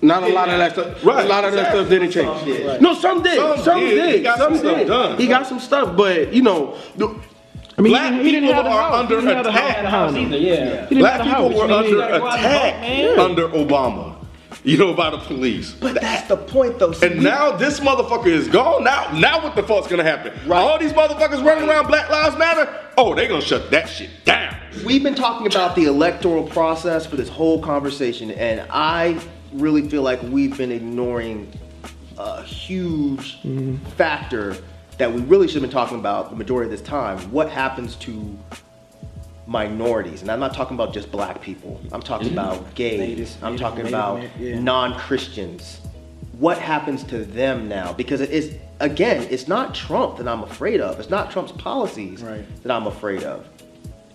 not 0.00 0.22
a 0.22 0.28
lot 0.28 0.48
of 0.48 0.58
that 0.58 0.72
stuff. 0.72 1.04
Right, 1.04 1.24
A 1.24 1.28
lot 1.28 1.44
of 1.44 1.52
that 1.54 1.72
stuff 1.72 1.88
didn't 1.88 2.10
change. 2.10 2.36
Some 2.38 2.44
did. 2.46 2.82
No, 2.82 2.94
some 2.94 3.22
did. 3.22 3.36
Some 3.36 3.58
Some, 3.58 3.80
did. 3.80 3.94
did. 3.94 4.14
He 4.16 4.22
got 4.22 4.38
some 4.38 4.54
some 4.54 4.58
stuff 4.64 4.76
did. 4.78 4.86
done. 4.88 5.18
He 5.18 5.26
got 5.26 5.46
some 5.46 5.60
stuff, 5.60 5.96
but 5.96 6.32
you 6.32 6.42
know, 6.42 6.76
I 7.76 7.80
mean, 7.80 7.92
Black 7.92 8.12
he, 8.14 8.30
he 8.32 8.40
people 8.40 8.66
are 8.66 8.92
under 8.92 9.20
he 9.20 9.26
didn't 9.26 9.36
have 9.36 9.44
the 9.44 9.52
house 9.52 9.70
attack. 9.70 9.82
behind 9.82 10.16
him. 10.16 10.26
either, 10.34 10.36
yeah. 10.38 10.86
Black 10.98 11.22
people 11.22 11.54
were 11.54 11.64
under 11.72 11.88
he- 11.88 11.94
gotta 11.94 12.18
go 12.18 12.26
out 12.26 12.38
and 12.38 13.06
attack 13.12 13.18
under 13.18 13.48
Obama. 13.48 14.14
You 14.64 14.76
know, 14.76 14.92
by 14.94 15.10
the 15.10 15.18
police. 15.18 15.72
But 15.72 16.00
that's 16.00 16.26
the 16.26 16.36
point, 16.36 16.78
though. 16.78 16.90
See, 16.92 17.06
And 17.06 17.22
now 17.22 17.52
this 17.52 17.78
motherfucker 17.80 18.26
is 18.26 18.48
gone. 18.48 18.82
Now, 18.82 19.10
now 19.12 19.42
what 19.42 19.54
the 19.54 19.62
fuck's 19.62 19.86
gonna 19.86 20.02
happen? 20.02 20.32
Right. 20.48 20.58
All 20.58 20.78
these 20.78 20.92
motherfuckers 20.92 21.44
running 21.44 21.68
around 21.68 21.86
Black 21.86 22.10
Lives 22.10 22.36
Matter. 22.36 22.68
Oh, 22.96 23.14
they 23.14 23.28
gonna 23.28 23.40
shut 23.40 23.70
that 23.70 23.88
shit 23.88 24.10
down. 24.24 24.56
we've 24.84 25.02
been 25.02 25.14
talking 25.14 25.46
about 25.46 25.76
the 25.76 25.84
electoral 25.84 26.42
process 26.44 27.06
for 27.06 27.14
this 27.16 27.28
whole 27.28 27.60
conversation, 27.62 28.30
and 28.32 28.66
I 28.70 29.20
really 29.52 29.88
feel 29.88 30.02
like 30.02 30.22
we've 30.22 30.56
been 30.56 30.72
ignoring 30.72 31.52
a 32.18 32.42
huge 32.42 33.40
mm-hmm. 33.42 33.76
factor 33.92 34.56
that 34.98 35.12
we 35.12 35.20
really 35.22 35.46
should 35.46 35.62
have 35.62 35.70
been 35.70 35.70
talking 35.70 35.98
about 35.98 36.30
the 36.30 36.36
majority 36.36 36.66
of 36.66 36.70
this 36.70 36.86
time. 36.86 37.18
What 37.30 37.48
happens 37.48 37.94
to 37.96 38.36
minorities? 39.46 40.22
And 40.22 40.30
I'm 40.30 40.40
not 40.40 40.54
talking 40.54 40.74
about 40.74 40.92
just 40.92 41.10
black 41.10 41.40
people. 41.40 41.80
I'm 41.92 42.02
talking 42.02 42.28
mm-hmm. 42.28 42.38
about 42.38 42.74
gays. 42.74 43.36
I'm 43.42 43.52
Native- 43.52 43.60
talking 43.60 43.84
Native 43.84 43.92
about 43.92 44.22
yeah. 44.38 44.60
non-Christians. 44.60 45.80
What 46.32 46.58
happens 46.58 47.02
to 47.04 47.24
them 47.24 47.68
now? 47.68 47.92
Because 47.92 48.20
it 48.20 48.30
is 48.30 48.54
again, 48.80 49.26
it's 49.30 49.48
not 49.48 49.74
Trump 49.74 50.18
that 50.18 50.28
I'm 50.28 50.42
afraid 50.42 50.80
of. 50.80 51.00
It's 51.00 51.10
not 51.10 51.30
Trump's 51.30 51.52
policies 51.52 52.22
Right. 52.22 52.44
that 52.62 52.70
I'm 52.70 52.86
afraid 52.86 53.22
of. 53.24 53.48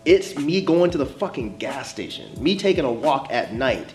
It's 0.06 0.38
me 0.38 0.62
going 0.62 0.92
to 0.92 0.98
the 0.98 1.06
fucking 1.06 1.58
gas 1.58 1.90
station, 1.90 2.32
me 2.42 2.58
taking 2.58 2.84
a 2.86 2.92
walk 2.92 3.28
at 3.32 3.54
night. 3.54 3.94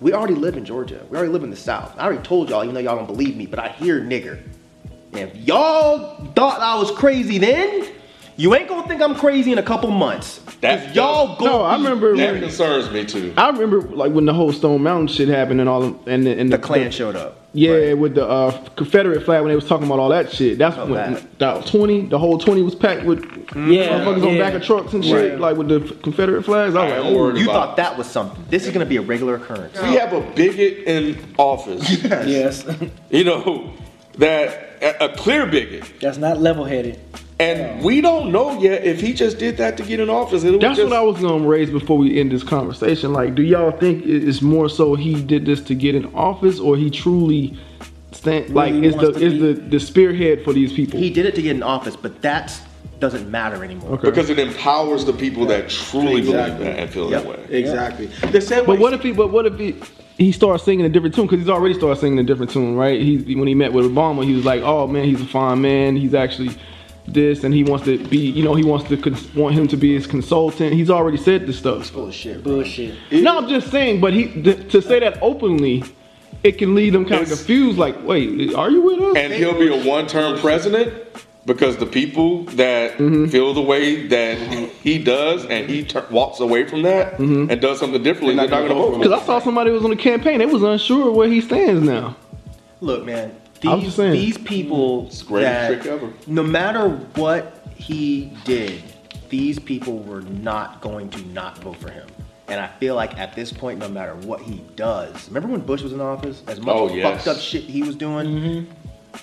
We 0.00 0.12
already 0.12 0.34
live 0.34 0.56
in 0.56 0.64
Georgia. 0.64 1.04
We 1.10 1.16
already 1.16 1.32
live 1.32 1.42
in 1.44 1.50
the 1.50 1.56
South. 1.56 1.94
I 1.98 2.04
already 2.04 2.22
told 2.22 2.50
y'all, 2.50 2.62
even 2.62 2.74
though 2.74 2.80
y'all 2.80 2.96
don't 2.96 3.06
believe 3.06 3.36
me, 3.36 3.46
but 3.46 3.58
I 3.58 3.68
hear 3.68 4.00
nigger. 4.00 4.40
And 5.12 5.30
if 5.30 5.36
y'all 5.36 6.24
thought 6.34 6.60
I 6.60 6.76
was 6.78 6.90
crazy 6.92 7.38
then, 7.38 7.88
you 8.36 8.54
ain't 8.54 8.68
gonna 8.68 8.86
think 8.86 9.00
I'm 9.02 9.14
crazy 9.14 9.52
in 9.52 9.58
a 9.58 9.62
couple 9.62 9.90
months. 9.90 10.38
That- 10.60 10.90
If 10.90 10.94
y'all 10.94 11.36
go. 11.36 11.44
No, 11.46 11.62
I 11.62 11.76
remember 11.76 12.16
That 12.16 12.32
when 12.32 12.42
concerns 12.42 12.90
me 12.92 13.04
too. 13.04 13.32
I 13.36 13.48
remember 13.50 13.80
like 13.80 14.12
when 14.12 14.26
the 14.26 14.34
whole 14.34 14.52
Stone 14.52 14.82
Mountain 14.82 15.08
shit 15.08 15.28
happened 15.28 15.60
and 15.60 15.68
all, 15.68 15.82
of- 15.82 16.08
and 16.08 16.26
the, 16.26 16.38
and 16.38 16.52
the 16.52 16.58
Klan 16.58 16.90
showed 16.90 17.16
up. 17.16 17.37
Yeah, 17.54 17.94
with 17.94 18.14
the 18.14 18.26
uh, 18.28 18.50
Confederate 18.76 19.24
flag 19.24 19.40
when 19.40 19.48
they 19.48 19.54
was 19.56 19.66
talking 19.66 19.86
about 19.86 19.98
all 19.98 20.10
that 20.10 20.30
shit. 20.30 20.58
That's 20.58 20.76
when 20.76 20.92
that. 20.92 21.38
that 21.38 21.66
twenty, 21.66 22.02
the 22.06 22.18
whole 22.18 22.36
twenty 22.38 22.60
was 22.62 22.74
packed 22.74 23.04
with 23.04 23.20
Yeah, 23.56 24.00
motherfuckers 24.04 24.26
on 24.32 24.38
back 24.38 24.52
of 24.54 24.62
trucks 24.62 24.92
and 24.92 25.02
shit, 25.04 25.32
Right. 25.32 25.40
like 25.40 25.56
with 25.56 25.68
the 25.68 25.94
Confederate 26.02 26.42
flags. 26.44 26.74
I 26.76 26.84
was 26.84 26.92
like, 27.04 27.04
oh, 27.04 27.34
You 27.34 27.44
about- 27.44 27.52
thought 27.68 27.76
that 27.78 27.96
was 27.96 28.06
something. 28.06 28.44
This 28.50 28.66
is 28.66 28.72
gonna 28.72 28.84
be 28.86 28.96
a 28.98 29.02
regular 29.02 29.36
occurrence. 29.36 29.80
We 29.80 29.94
have 29.94 30.12
a 30.12 30.20
bigot 30.20 30.86
in 30.86 31.18
office, 31.38 32.02
Yes, 32.04 32.66
you 33.10 33.24
know, 33.24 33.72
that 34.18 34.76
a, 34.82 35.06
a 35.06 35.16
clear 35.16 35.46
bigot, 35.46 35.90
that's 36.00 36.18
not 36.18 36.38
level 36.40 36.64
headed. 36.64 36.98
And 37.40 37.82
we 37.84 38.00
don't 38.00 38.32
know 38.32 38.58
yet 38.60 38.84
if 38.84 39.00
he 39.00 39.12
just 39.12 39.38
did 39.38 39.56
that 39.58 39.76
to 39.76 39.82
get 39.84 40.00
in 40.00 40.10
office. 40.10 40.42
It 40.44 40.60
That's 40.60 40.76
just, 40.78 40.90
what 40.90 40.98
I 40.98 41.02
was 41.02 41.20
gonna 41.20 41.46
raise 41.46 41.70
before 41.70 41.96
we 41.98 42.18
end 42.18 42.32
this 42.32 42.42
conversation. 42.42 43.12
Like, 43.12 43.34
do 43.34 43.42
y'all 43.42 43.70
think 43.70 44.04
it's 44.06 44.42
more 44.42 44.68
so 44.68 44.94
he 44.94 45.20
did 45.22 45.46
this 45.46 45.60
to 45.62 45.74
get 45.74 45.94
in 45.94 46.06
office, 46.14 46.58
or 46.58 46.76
he 46.76 46.90
truly 46.90 47.56
stand 48.12 48.50
like 48.54 48.72
Really 48.72 48.86
is 48.88 48.96
the 48.96 49.10
is 49.12 49.32
be- 49.34 49.38
the 49.38 49.52
the 49.54 49.80
spearhead 49.80 50.42
for 50.44 50.52
these 50.52 50.72
people? 50.72 50.98
He 50.98 51.10
did 51.10 51.26
it 51.26 51.34
to 51.36 51.42
get 51.42 51.54
in 51.56 51.62
office, 51.62 51.94
but 51.96 52.22
that 52.22 52.58
doesn't 52.98 53.30
matter 53.30 53.62
anymore. 53.62 53.92
Okay. 53.92 54.10
because 54.10 54.28
it 54.28 54.40
empowers 54.40 55.04
the 55.04 55.12
people 55.12 55.46
that 55.46 55.68
truly 55.68 56.16
Exactly. 56.16 56.56
believe 56.56 56.58
that 56.58 56.78
and 56.80 56.90
feel 56.90 57.08
Yep. 57.08 57.22
that 57.22 57.30
way. 57.30 57.38
Exactly. 57.56 58.06
The 58.32 58.40
same 58.40 58.64
But 58.66 58.72
way- 58.74 58.78
what 58.78 58.92
if 58.94 59.02
he? 59.04 59.12
But 59.12 59.30
what 59.30 59.46
if 59.46 59.56
he? 59.56 59.76
He 60.16 60.32
starts 60.32 60.64
singing 60.64 60.84
a 60.84 60.88
different 60.88 61.14
tune 61.14 61.26
because 61.26 61.38
he's 61.38 61.48
already 61.48 61.74
started 61.74 62.00
singing 62.00 62.18
a 62.18 62.24
different 62.24 62.50
tune, 62.50 62.74
right? 62.74 63.00
He 63.00 63.36
when 63.36 63.46
he 63.46 63.54
met 63.54 63.72
with 63.72 63.84
Obama, 63.84 64.24
he 64.24 64.34
was 64.34 64.44
like, 64.44 64.62
"Oh 64.64 64.88
man, 64.88 65.04
he's 65.04 65.20
a 65.20 65.24
fine 65.26 65.60
man. 65.60 65.94
He's 65.94 66.12
actually 66.12 66.50
this, 67.12 67.44
and 67.44 67.52
he 67.54 67.64
wants 67.64 67.84
to 67.86 67.98
be, 68.08 68.18
you 68.18 68.42
know, 68.44 68.54
he 68.54 68.64
wants 68.64 68.88
to 68.88 68.96
cons- 68.96 69.32
want 69.34 69.54
him 69.54 69.66
to 69.68 69.76
be 69.76 69.94
his 69.94 70.06
consultant. 70.06 70.72
He's 70.74 70.90
already 70.90 71.16
said 71.16 71.46
this 71.46 71.58
stuff. 71.58 71.86
Full 71.90 72.08
of 72.08 72.14
shit. 72.14 72.42
Bullshit. 72.42 72.94
No, 73.12 73.38
I'm 73.38 73.48
just 73.48 73.70
saying, 73.70 74.00
but 74.00 74.12
he 74.12 74.28
th- 74.42 74.70
to 74.72 74.82
say 74.82 75.00
that 75.00 75.18
openly, 75.22 75.84
it 76.44 76.52
can 76.58 76.74
leave 76.74 76.92
them 76.92 77.04
kind 77.04 77.22
of 77.22 77.28
confused. 77.28 77.78
Like, 77.78 78.02
wait, 78.04 78.54
are 78.54 78.70
you 78.70 78.80
with 78.82 79.00
us? 79.00 79.16
And 79.16 79.32
he'll 79.32 79.58
be 79.58 79.68
a 79.68 79.84
one-term 79.86 80.38
president 80.38 80.92
because 81.46 81.76
the 81.78 81.86
people 81.86 82.44
that 82.44 82.92
Mm-hmm. 82.98 83.26
feel 83.26 83.54
the 83.54 83.62
way 83.62 84.06
that 84.08 84.36
he 84.82 85.02
does 85.02 85.46
and 85.46 85.68
he 85.68 85.82
tur 85.82 86.04
walks 86.10 86.40
away 86.40 86.66
from 86.66 86.82
that 86.82 87.14
Mm-hmm. 87.14 87.50
and 87.50 87.60
does 87.60 87.78
something 87.80 88.02
differently, 88.02 88.34
They're 88.36 88.46
they're 88.48 88.60
not 88.60 88.68
not 88.68 88.74
going 88.74 88.90
to 88.90 88.96
vote 88.98 89.02
for 89.04 89.08
Because. 89.08 89.22
I 89.22 89.26
saw 89.26 89.38
somebody 89.40 89.70
was 89.70 89.82
on 89.84 89.90
the 89.90 89.96
campaign. 89.96 90.38
They 90.40 90.46
was 90.46 90.62
unsure 90.62 91.10
where 91.10 91.28
he 91.28 91.40
stands 91.40 91.82
now. 91.82 92.16
Look, 92.80 93.04
man. 93.04 93.34
I'm 93.64 93.80
These, 93.80 93.96
these 93.96 94.38
people 94.38 95.04
mm. 95.04 95.18
the 95.18 95.24
greatest 95.24 95.52
that 95.52 95.82
trick 95.82 95.86
ever. 95.86 96.12
no 96.26 96.42
matter 96.42 96.88
what 97.16 97.66
he 97.74 98.32
did, 98.44 98.82
these 99.28 99.58
people 99.58 99.98
were 100.00 100.22
not 100.22 100.80
going 100.80 101.10
to 101.10 101.22
not 101.28 101.58
vote 101.58 101.76
for 101.76 101.90
him. 101.90 102.06
And 102.48 102.60
I 102.60 102.66
feel 102.66 102.94
like 102.94 103.18
at 103.18 103.34
this 103.34 103.52
point, 103.52 103.78
no 103.78 103.88
matter 103.88 104.14
what 104.26 104.40
he 104.40 104.64
does, 104.74 105.28
remember 105.28 105.48
when 105.48 105.60
Bush 105.60 105.82
was 105.82 105.92
in 105.92 106.00
office? 106.00 106.42
As 106.46 106.60
much 106.60 106.74
Oh, 106.76 106.94
yes. 106.94 107.24
fucked 107.24 107.36
up 107.36 107.42
shit 107.42 107.64
he 107.64 107.82
was 107.82 107.94
doing, 107.94 108.26
mm-hmm. 108.26 108.72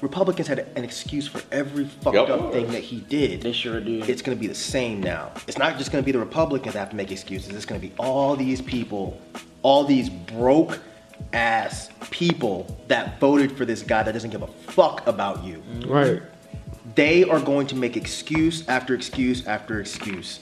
Republicans 0.05 0.47
had 0.47 0.59
an 0.59 0.83
excuse 0.83 1.27
for 1.27 1.41
every 1.51 1.85
fucked 1.85 2.15
Yep. 2.15 2.29
up 2.29 2.51
thing 2.51 2.67
that 2.71 2.83
he 2.83 2.99
did. 3.01 3.41
They 3.41 3.51
sure 3.51 3.79
do. 3.79 4.03
It's 4.07 4.21
going 4.21 4.37
to 4.37 4.39
be 4.39 4.47
the 4.47 4.53
same 4.53 5.01
now. 5.01 5.31
It's 5.47 5.57
not 5.57 5.77
just 5.79 5.91
going 5.91 6.03
to 6.03 6.05
be 6.05 6.11
the 6.11 6.19
Republicans 6.19 6.73
that 6.73 6.79
have 6.79 6.89
to 6.91 6.95
make 6.95 7.11
excuses. 7.11 7.55
It's 7.55 7.65
going 7.65 7.79
to 7.81 7.87
be 7.87 7.93
all 7.97 8.35
these 8.35 8.61
people, 8.61 9.19
all 9.63 9.83
these 9.85 10.09
broke 10.09 10.79
ass 11.35 11.89
people 12.09 12.65
that 12.87 13.19
voted 13.19 13.51
for 13.51 13.65
this 13.65 13.83
guy 13.83 14.01
that 14.03 14.13
doesn't 14.13 14.29
give 14.31 14.41
a 14.41 14.47
fuck 14.47 15.05
about 15.05 15.43
you. 15.43 15.61
Right. 15.85 16.21
They 16.95 17.23
are 17.25 17.39
going 17.41 17.67
to 17.67 17.75
make 17.75 17.97
excuse 17.97 18.67
after 18.67 18.95
excuse 18.95 19.45
after 19.45 19.79
excuse. 19.81 20.39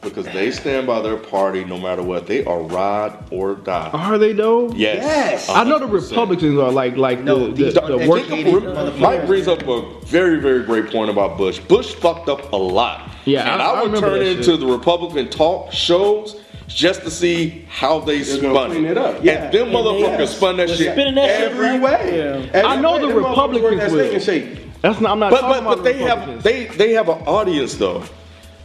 Because 0.00 0.24
they 0.26 0.50
stand 0.50 0.88
by 0.88 1.00
their 1.00 1.16
party 1.16 1.64
no 1.64 1.78
matter 1.78 2.02
what. 2.02 2.26
They 2.26 2.44
are 2.44 2.60
ride 2.60 3.16
or 3.30 3.54
die. 3.54 3.90
Are 3.92 4.18
they 4.18 4.32
though? 4.32 4.68
Yes. 4.72 4.96
Yes. 5.04 5.48
I 5.48 5.62
know 5.62 5.78
the 5.78 5.86
Republicans 5.86 6.58
are 6.58 6.72
like 6.72 6.96
like 6.96 7.20
No, 7.20 7.38
the, 7.38 7.46
the, 7.46 7.52
these 7.64 7.74
the, 7.74 7.84
aren't 7.84 8.08
work. 8.08 8.22
educated. 8.22 8.52
Jacob, 8.52 8.62
motherfuckers. 8.74 8.98
Mike 8.98 9.26
brings 9.28 9.46
up 9.46 9.62
a 9.68 10.00
very, 10.06 10.40
very 10.40 10.64
great 10.64 10.90
point 10.90 11.08
about 11.08 11.38
Bush. 11.38 11.60
Bush 11.60 11.94
fucked 11.94 12.28
up 12.28 12.52
a 12.52 12.56
lot. 12.56 13.08
Yeah, 13.26 13.52
and 13.52 13.62
I- 13.62 13.66
I, 13.66 13.68
I 13.74 13.82
would 13.82 13.92
remember 13.92 14.18
turn 14.18 14.26
into 14.26 14.56
the 14.56 14.66
Republican 14.66 15.30
talk 15.30 15.70
shows 15.70 16.41
just 16.68 17.02
to 17.02 17.10
see 17.10 17.66
how 17.68 18.00
they 18.00 18.22
They're 18.22 18.40
gonna 18.40 18.54
spun 18.54 18.70
clean 18.70 18.84
it 18.86 18.98
up. 18.98 19.22
Yeah. 19.24 19.44
And 19.44 19.52
them 19.52 19.70
And 19.70 19.76
motherfuckers 19.76 20.18
have. 20.18 20.28
spun 20.28 20.56
that 20.58 20.68
They're 20.68 20.76
shit 20.76 20.92
spinning 20.92 21.14
that 21.16 21.30
shit 21.38 21.52
every 21.52 21.78
right. 21.78 21.80
way. 21.80 22.16
Yeah. 22.18 22.50
Every 22.52 22.60
I 22.62 22.76
know 22.80 22.94
way 22.94 23.00
the 23.00 23.08
them 23.08 23.16
Republicans 23.16 23.82
will. 23.92 23.98
steak 23.98 24.12
and 24.14 24.22
shake. 24.22 24.80
That's 24.82 25.00
not. 25.00 25.12
I'm 25.12 25.18
not 25.20 25.30
But 25.30 25.40
talking 25.42 25.64
but 25.64 25.68
but 25.68 25.72
about 25.80 25.84
they 25.84 25.98
have 25.98 26.42
they 26.42 26.66
they 26.66 26.92
have 26.92 27.08
an 27.08 27.18
audience 27.26 27.74
though, 27.76 28.04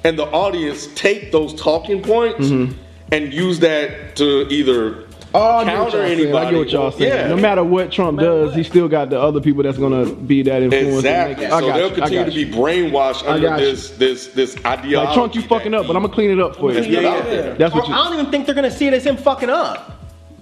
and 0.04 0.18
the 0.18 0.26
audience 0.26 0.88
take 0.96 1.32
those 1.32 1.54
talking 1.54 2.02
points 2.02 2.48
mm-hmm. 2.48 2.78
and 3.12 3.34
use 3.34 3.60
that 3.60 4.16
to 4.18 4.48
either 4.50 5.07
Oh, 5.38 5.58
I 5.58 5.64
get 5.66 5.80
what 5.80 5.92
counter 5.92 5.98
y'all 5.98 6.08
saying. 6.08 6.20
anybody. 6.20 6.46
I 6.48 6.52
get 6.52 6.58
what 6.60 6.70
y'all 6.72 6.92
saying. 6.92 7.10
Yeah. 7.14 7.28
No 7.28 7.36
matter 7.38 7.64
what 7.64 7.92
Trump 7.92 8.18
matter 8.18 8.28
does, 8.30 8.48
what. 8.50 8.58
he 8.58 8.64
still 8.64 8.88
got 8.88 9.10
the 9.10 9.20
other 9.20 9.40
people 9.40 9.64
that's 9.64 9.78
gonna 9.78 10.06
be 10.12 10.42
that 10.44 10.64
influence. 10.64 10.96
Exactly. 10.98 11.36
make 11.36 11.44
it- 11.46 11.54
I 11.54 11.60
So 11.60 11.68
got 11.68 11.76
they'll 11.78 11.88
you, 11.90 11.92
I 11.94 11.96
continue 11.96 12.24
got 12.26 12.32
to 12.34 12.40
you. 12.40 12.46
be 12.48 12.52
brainwashed 12.54 13.28
under 13.28 13.58
this 13.58 13.92
this 13.92 14.28
this 14.28 14.56
ideology. 14.66 14.96
Like 14.96 15.14
Trump, 15.14 15.36
you 15.36 15.42
fucking 15.44 15.74
up, 15.74 15.88
but 15.88 15.96
I'm 15.96 16.02
gonna 16.02 16.14
clean 16.14 16.32
it 16.32 16.40
up 16.40 16.56
for 16.56 16.70
you. 16.72 16.76
Let's 16.76 16.88
get 16.88 17.06
out 17.06 17.24
there. 17.26 17.54
That's 17.56 17.74
Or 17.74 17.80
what 17.80 17.88
you. 17.88 17.94
I 17.94 18.04
don't 18.04 18.14
even 18.20 18.32
think 18.32 18.46
they're 18.46 18.56
gonna 18.56 18.72
see 18.72 18.88
it 18.88 18.94
as 18.94 19.06
him 19.06 19.18
fucking 19.18 19.50
up. 19.50 19.94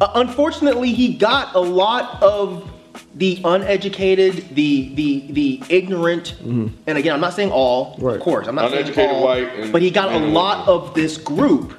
Uh, 0.02 0.08
unfortunately, 0.16 0.92
he 0.94 1.14
got 1.14 1.54
a 1.56 1.60
lot 1.60 2.22
of 2.22 2.70
the 3.16 3.40
uneducated, 3.46 4.46
the 4.56 4.94
the 4.96 5.24
the 5.32 5.62
ignorant, 5.70 6.36
and 6.42 6.98
again, 6.98 7.14
I'm 7.14 7.22
not 7.22 7.34
saying 7.34 7.52
all, 7.52 7.96
Mm-hmm. 7.96 8.08
Of 8.08 8.20
course, 8.20 8.48
I'm 8.48 8.56
not 8.56 8.72
saying 8.72 8.84
Uneducated 8.84 9.16
all, 9.16 9.24
white 9.24 9.48
and 9.58 9.72
but 9.72 9.82
he 9.82 9.90
got 9.92 10.12
a 10.14 10.18
lot 10.18 10.68
women. 10.68 10.82
of 10.90 10.94
this 10.96 11.18
group. 11.18 11.74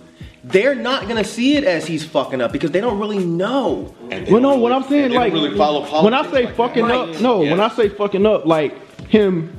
They're 0.49 0.77
not 0.77 1.09
gonna 1.09 1.25
see 1.25 1.57
it 1.57 1.65
as 1.65 1.87
he's 1.87 2.05
fucking 2.05 2.41
up 2.41 2.53
because 2.53 2.71
they 2.71 2.81
don't 2.81 3.01
really 3.01 3.25
know. 3.25 3.93
And 4.13 4.29
Well, 4.29 4.41
no, 4.41 4.51
don't 4.53 4.61
what 4.61 4.71
I'm 4.71 4.85
saying, 4.85 5.11
like, 5.11 5.33
really 5.33 5.57
follow 5.57 6.05
when 6.05 6.15
I 6.15 6.23
say 6.31 6.45
like 6.45 6.55
fucking 6.55 6.87
that. 6.87 6.97
up, 6.97 7.21
no, 7.21 7.41
when 7.41 7.59
I 7.59 7.69
say 7.69 7.89
fucking 7.89 8.25
up, 8.25 8.47
like 8.47 8.73
him 9.09 9.59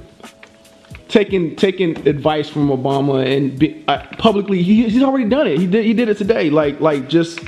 taking 1.09 1.57
taking 1.57 2.07
advice 2.07 2.47
from 2.47 2.69
Obama 2.69 3.25
and 3.25 3.59
be, 3.59 3.83
uh, 3.89 3.99
publicly, 4.17 4.63
he, 4.63 4.87
he's 4.87 5.03
already 5.03 5.27
done 5.27 5.45
it. 5.47 5.59
He 5.59 5.67
did 5.67 5.83
he 5.83 5.93
did 5.93 6.07
it 6.07 6.17
today. 6.17 6.49
Like 6.49 6.79
like 6.79 7.09
just 7.09 7.39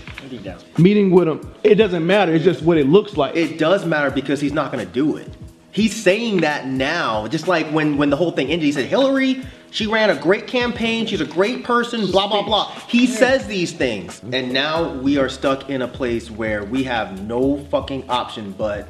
meeting 0.77 1.09
with 1.11 1.29
him. 1.29 1.53
It 1.63 1.75
doesn't 1.75 2.05
matter. 2.05 2.33
It's 2.33 2.43
just 2.43 2.61
what 2.61 2.77
it 2.77 2.87
looks 2.87 3.15
like. 3.15 3.37
It 3.37 3.57
does 3.57 3.85
matter 3.85 4.11
because 4.11 4.41
he's 4.41 4.53
not 4.53 4.69
gonna 4.69 4.85
do 4.85 5.15
it. 5.15 5.29
He's 5.71 5.95
saying 5.95 6.41
that 6.41 6.67
now, 6.67 7.27
just 7.27 7.47
like 7.47 7.67
when 7.67 7.95
when 7.95 8.09
the 8.09 8.17
whole 8.17 8.31
thing 8.31 8.47
ended. 8.49 8.65
He 8.65 8.71
said 8.73 8.85
Hillary, 8.85 9.45
she 9.71 9.87
ran 9.87 10.09
a 10.09 10.15
great 10.15 10.47
campaign. 10.47 11.05
She's 11.05 11.21
a 11.21 11.25
great 11.25 11.63
person. 11.63 12.09
Blah 12.11 12.27
blah 12.27 12.43
blah. 12.43 12.71
He 12.87 13.05
says 13.07 13.47
these 13.47 13.71
things, 13.71 14.21
and 14.31 14.51
now 14.51 14.93
we 14.93 15.17
are 15.17 15.29
stuck 15.29 15.69
in 15.69 15.81
a 15.81 15.87
place 15.87 16.29
where 16.31 16.63
we 16.63 16.83
have 16.83 17.21
no 17.27 17.57
fucking 17.65 18.09
option 18.09 18.51
but 18.57 18.87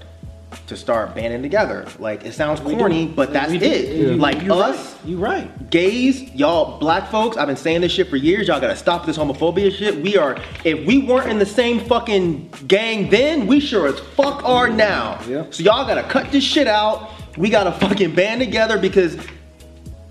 to 0.66 0.76
start 0.76 1.14
banding 1.14 1.44
together. 1.44 1.86
Like 2.00 2.26
it 2.26 2.34
sounds 2.34 2.60
corny, 2.60 3.06
but 3.06 3.32
that's 3.32 3.52
it. 3.52 3.96
You- 3.96 4.14
Like 4.16 4.42
you 4.42 4.52
us, 4.54 4.94
right. 4.96 5.06
You 5.06 5.18
right. 5.20 5.70
gays, 5.70 6.24
y'all 6.34 6.80
black 6.80 7.12
folks, 7.12 7.38
I've 7.38 7.46
been 7.48 7.56
saying 7.56 7.82
this 7.82 7.92
shit 7.92 8.10
for 8.10 8.16
years. 8.16 8.48
Y'all 8.48 8.60
gotta 8.60 8.76
stop 8.76 9.06
this 9.06 9.16
homophobia 9.16 9.72
shit. 9.72 9.98
We 10.02 10.18
are, 10.18 10.38
if 10.64 10.88
we 10.88 10.98
weren't 11.00 11.30
in 11.30 11.38
the 11.38 11.46
same 11.46 11.80
fucking 11.82 12.50
gang 12.68 13.12
then, 13.12 13.46
we 13.46 13.60
sure 13.60 13.88
as 13.90 14.00
fuck 14.00 14.44
are 14.44 14.70
now. 14.70 15.20
Yeah. 15.28 15.46
So 15.52 15.62
y'all 15.62 15.86
gotta 15.86 16.04
cut 16.04 16.32
this 16.32 16.44
shit 16.44 16.66
out. 16.68 17.12
We 17.38 17.52
gotta 17.52 17.72
fucking 17.74 18.16
band 18.16 18.42
together 18.42 18.80
because 18.80 19.18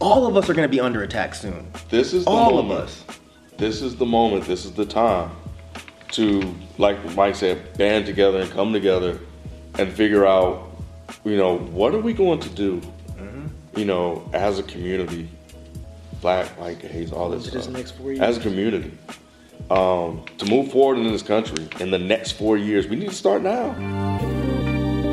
all 0.01 0.27
of 0.27 0.37
us 0.37 0.49
are 0.49 0.55
gonna 0.55 0.69
be 0.69 0.81
under 0.81 1.03
attack 1.03 1.35
soon. 1.35 1.71
This 1.91 2.13
is 2.13 2.25
the 2.25 2.31
All 2.31 2.59
of 2.59 2.71
us. 2.71 3.05
This 3.57 3.83
is 3.83 3.97
the 3.97 4.07
moment. 4.07 4.45
This 4.47 4.65
is 4.65 4.73
the 4.73 4.87
time 4.87 5.31
to, 6.13 6.55
like 6.79 6.97
Mike 7.17 7.35
said, 7.35 7.77
band 7.77 8.07
together 8.07 8.41
and 8.41 8.51
come 8.51 8.73
together 8.73 9.19
and 9.79 9.93
figure 9.93 10.25
out, 10.27 10.69
you 11.25 11.37
know, 11.37 11.59
what 11.59 11.95
are 11.95 11.99
we 12.01 12.13
going 12.13 12.41
to 12.41 12.49
do, 12.51 12.81
Mm-hmm. 13.19 13.47
you 13.79 13.85
know, 13.85 14.29
as 14.33 14.59
a 14.59 14.63
community, 14.63 15.29
black, 16.21 16.47
white, 16.59 16.79
gays, 16.81 17.13
all 17.13 17.29
this 17.31 17.47
stuff, 17.47 17.69
next 17.69 17.93
four 17.93 18.13
as 18.21 18.37
a 18.39 18.41
community, 18.41 18.93
um, 19.71 20.25
to 20.39 20.47
move 20.47 20.71
forward 20.71 20.99
in 20.99 21.05
this 21.13 21.23
country 21.23 21.67
in 21.81 21.91
the 21.91 21.99
next 21.99 22.33
four 22.33 22.57
years. 22.57 22.87
We 22.87 22.95
need 22.97 23.09
to 23.09 23.15
start 23.15 23.43
now. 23.43 23.75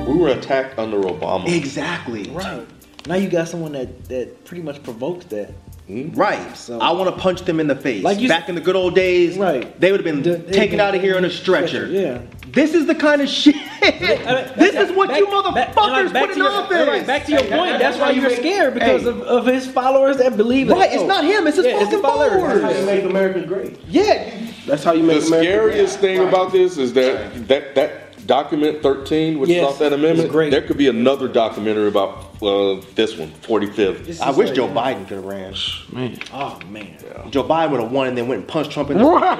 We 0.07 0.13
were 0.15 0.29
attacked 0.29 0.77
under 0.77 0.97
Obama. 1.01 1.47
Exactly. 1.51 2.29
Right. 2.29 2.65
Now 3.07 3.15
you 3.15 3.29
got 3.29 3.47
someone 3.47 3.73
that 3.73 4.05
that 4.09 4.45
pretty 4.45 4.63
much 4.63 4.81
provokes 4.83 5.25
that. 5.25 5.51
Hmm? 5.87 6.09
Right. 6.15 6.57
So- 6.57 6.79
I 6.79 6.91
want 6.93 7.13
to 7.15 7.21
punch 7.21 7.41
them 7.43 7.59
in 7.59 7.67
the 7.67 7.75
face. 7.75 8.03
Like 8.03 8.19
you- 8.19 8.27
Back 8.27 8.49
in 8.49 8.55
the 8.55 8.61
good 8.61 8.75
old 8.75 8.95
days, 8.95 9.37
Right. 9.37 9.79
they 9.79 9.91
would 9.91 10.03
have 10.03 10.05
been 10.05 10.23
The- 10.23 10.37
they- 10.43 10.51
taken 10.51 10.79
out 10.79 10.95
of 10.95 11.01
here 11.01 11.15
on 11.15 11.23
a 11.25 11.29
stretcher. 11.29 11.85
Yeah. 11.85 12.17
This 12.51 12.73
is 12.73 12.87
the 12.87 12.95
kind 12.95 13.21
of 13.21 13.29
shit. 13.29 13.53
this 13.81 14.73
is 14.73 14.91
what 14.93 15.09
Back- 15.09 15.19
you 15.19 15.27
motherfuckers 15.27 15.75
like, 15.75 16.13
back 16.13 16.23
put 16.23 16.31
in 16.31 16.37
your- 16.37 16.51
office. 16.51 16.87
Right, 16.87 17.05
back 17.05 17.25
to 17.25 17.31
your 17.33 17.43
Hey, 17.43 17.49
point. 17.55 17.71
That's 17.73 17.81
that's 17.83 17.97
why 17.99 18.09
you 18.11 18.21
you're 18.21 18.31
scared 18.31 18.73
because 18.73 19.03
hey. 19.03 19.09
of, 19.09 19.21
of 19.21 19.45
his 19.45 19.67
followers 19.67 20.17
that 20.17 20.35
believe 20.37 20.69
Right, 20.69 20.91
it's 20.91 21.03
not 21.03 21.23
him, 21.23 21.45
it's 21.45 21.57
his 21.57 21.67
Yeah, 21.67 21.73
fucking 21.79 21.91
the 21.91 21.97
followers. 21.99 22.31
followers. 22.31 22.61
That's 22.61 22.73
how 22.73 22.79
you 22.79 22.85
make 22.87 23.03
America 23.05 23.41
great. 23.41 23.77
Yeah, 23.87 24.31
That's 24.65 24.83
how 24.83 24.93
you 24.93 25.01
The 25.05 25.07
make 25.07 25.27
America 25.27 25.45
scariest 25.51 25.99
great. 25.99 26.17
thing 26.17 26.27
about 26.27 26.51
this 26.51 26.79
is 26.79 26.93
that 26.93 27.47
that 27.47 27.75
that 27.75 28.04
document 28.25 28.81
13, 28.81 29.39
which 29.39 29.49
Yes, 29.49 29.61
is 29.63 29.67
off 29.73 29.79
that 29.79 29.93
it's 29.93 29.95
amendment, 29.95 30.31
great. 30.31 30.49
there 30.51 30.61
could 30.61 30.77
be 30.77 30.87
another 30.87 31.27
documentary 31.27 31.87
about 31.87 32.41
uh, 32.41 32.81
this 32.95 33.17
one, 33.17 33.29
45th. 33.41 34.07
It's 34.07 34.21
I 34.21 34.31
wish 34.31 34.47
like- 34.47 34.55
Joe 34.55 34.67
Biden 34.67 35.07
could 35.07 35.17
have 35.17 35.25
ran. 35.25 35.53
Man. 35.91 36.17
Oh 36.33 36.59
man. 36.69 36.95
Joe 37.31 37.43
Biden 37.43 37.71
would 37.71 37.81
have 37.81 37.91
won 37.91 38.07
and 38.07 38.17
then 38.17 38.27
went 38.27 38.39
and 38.41 38.47
punched 38.47 38.71
Trump 38.71 38.89
in 38.91 38.97
the 38.97 39.03
Right. 39.05 39.39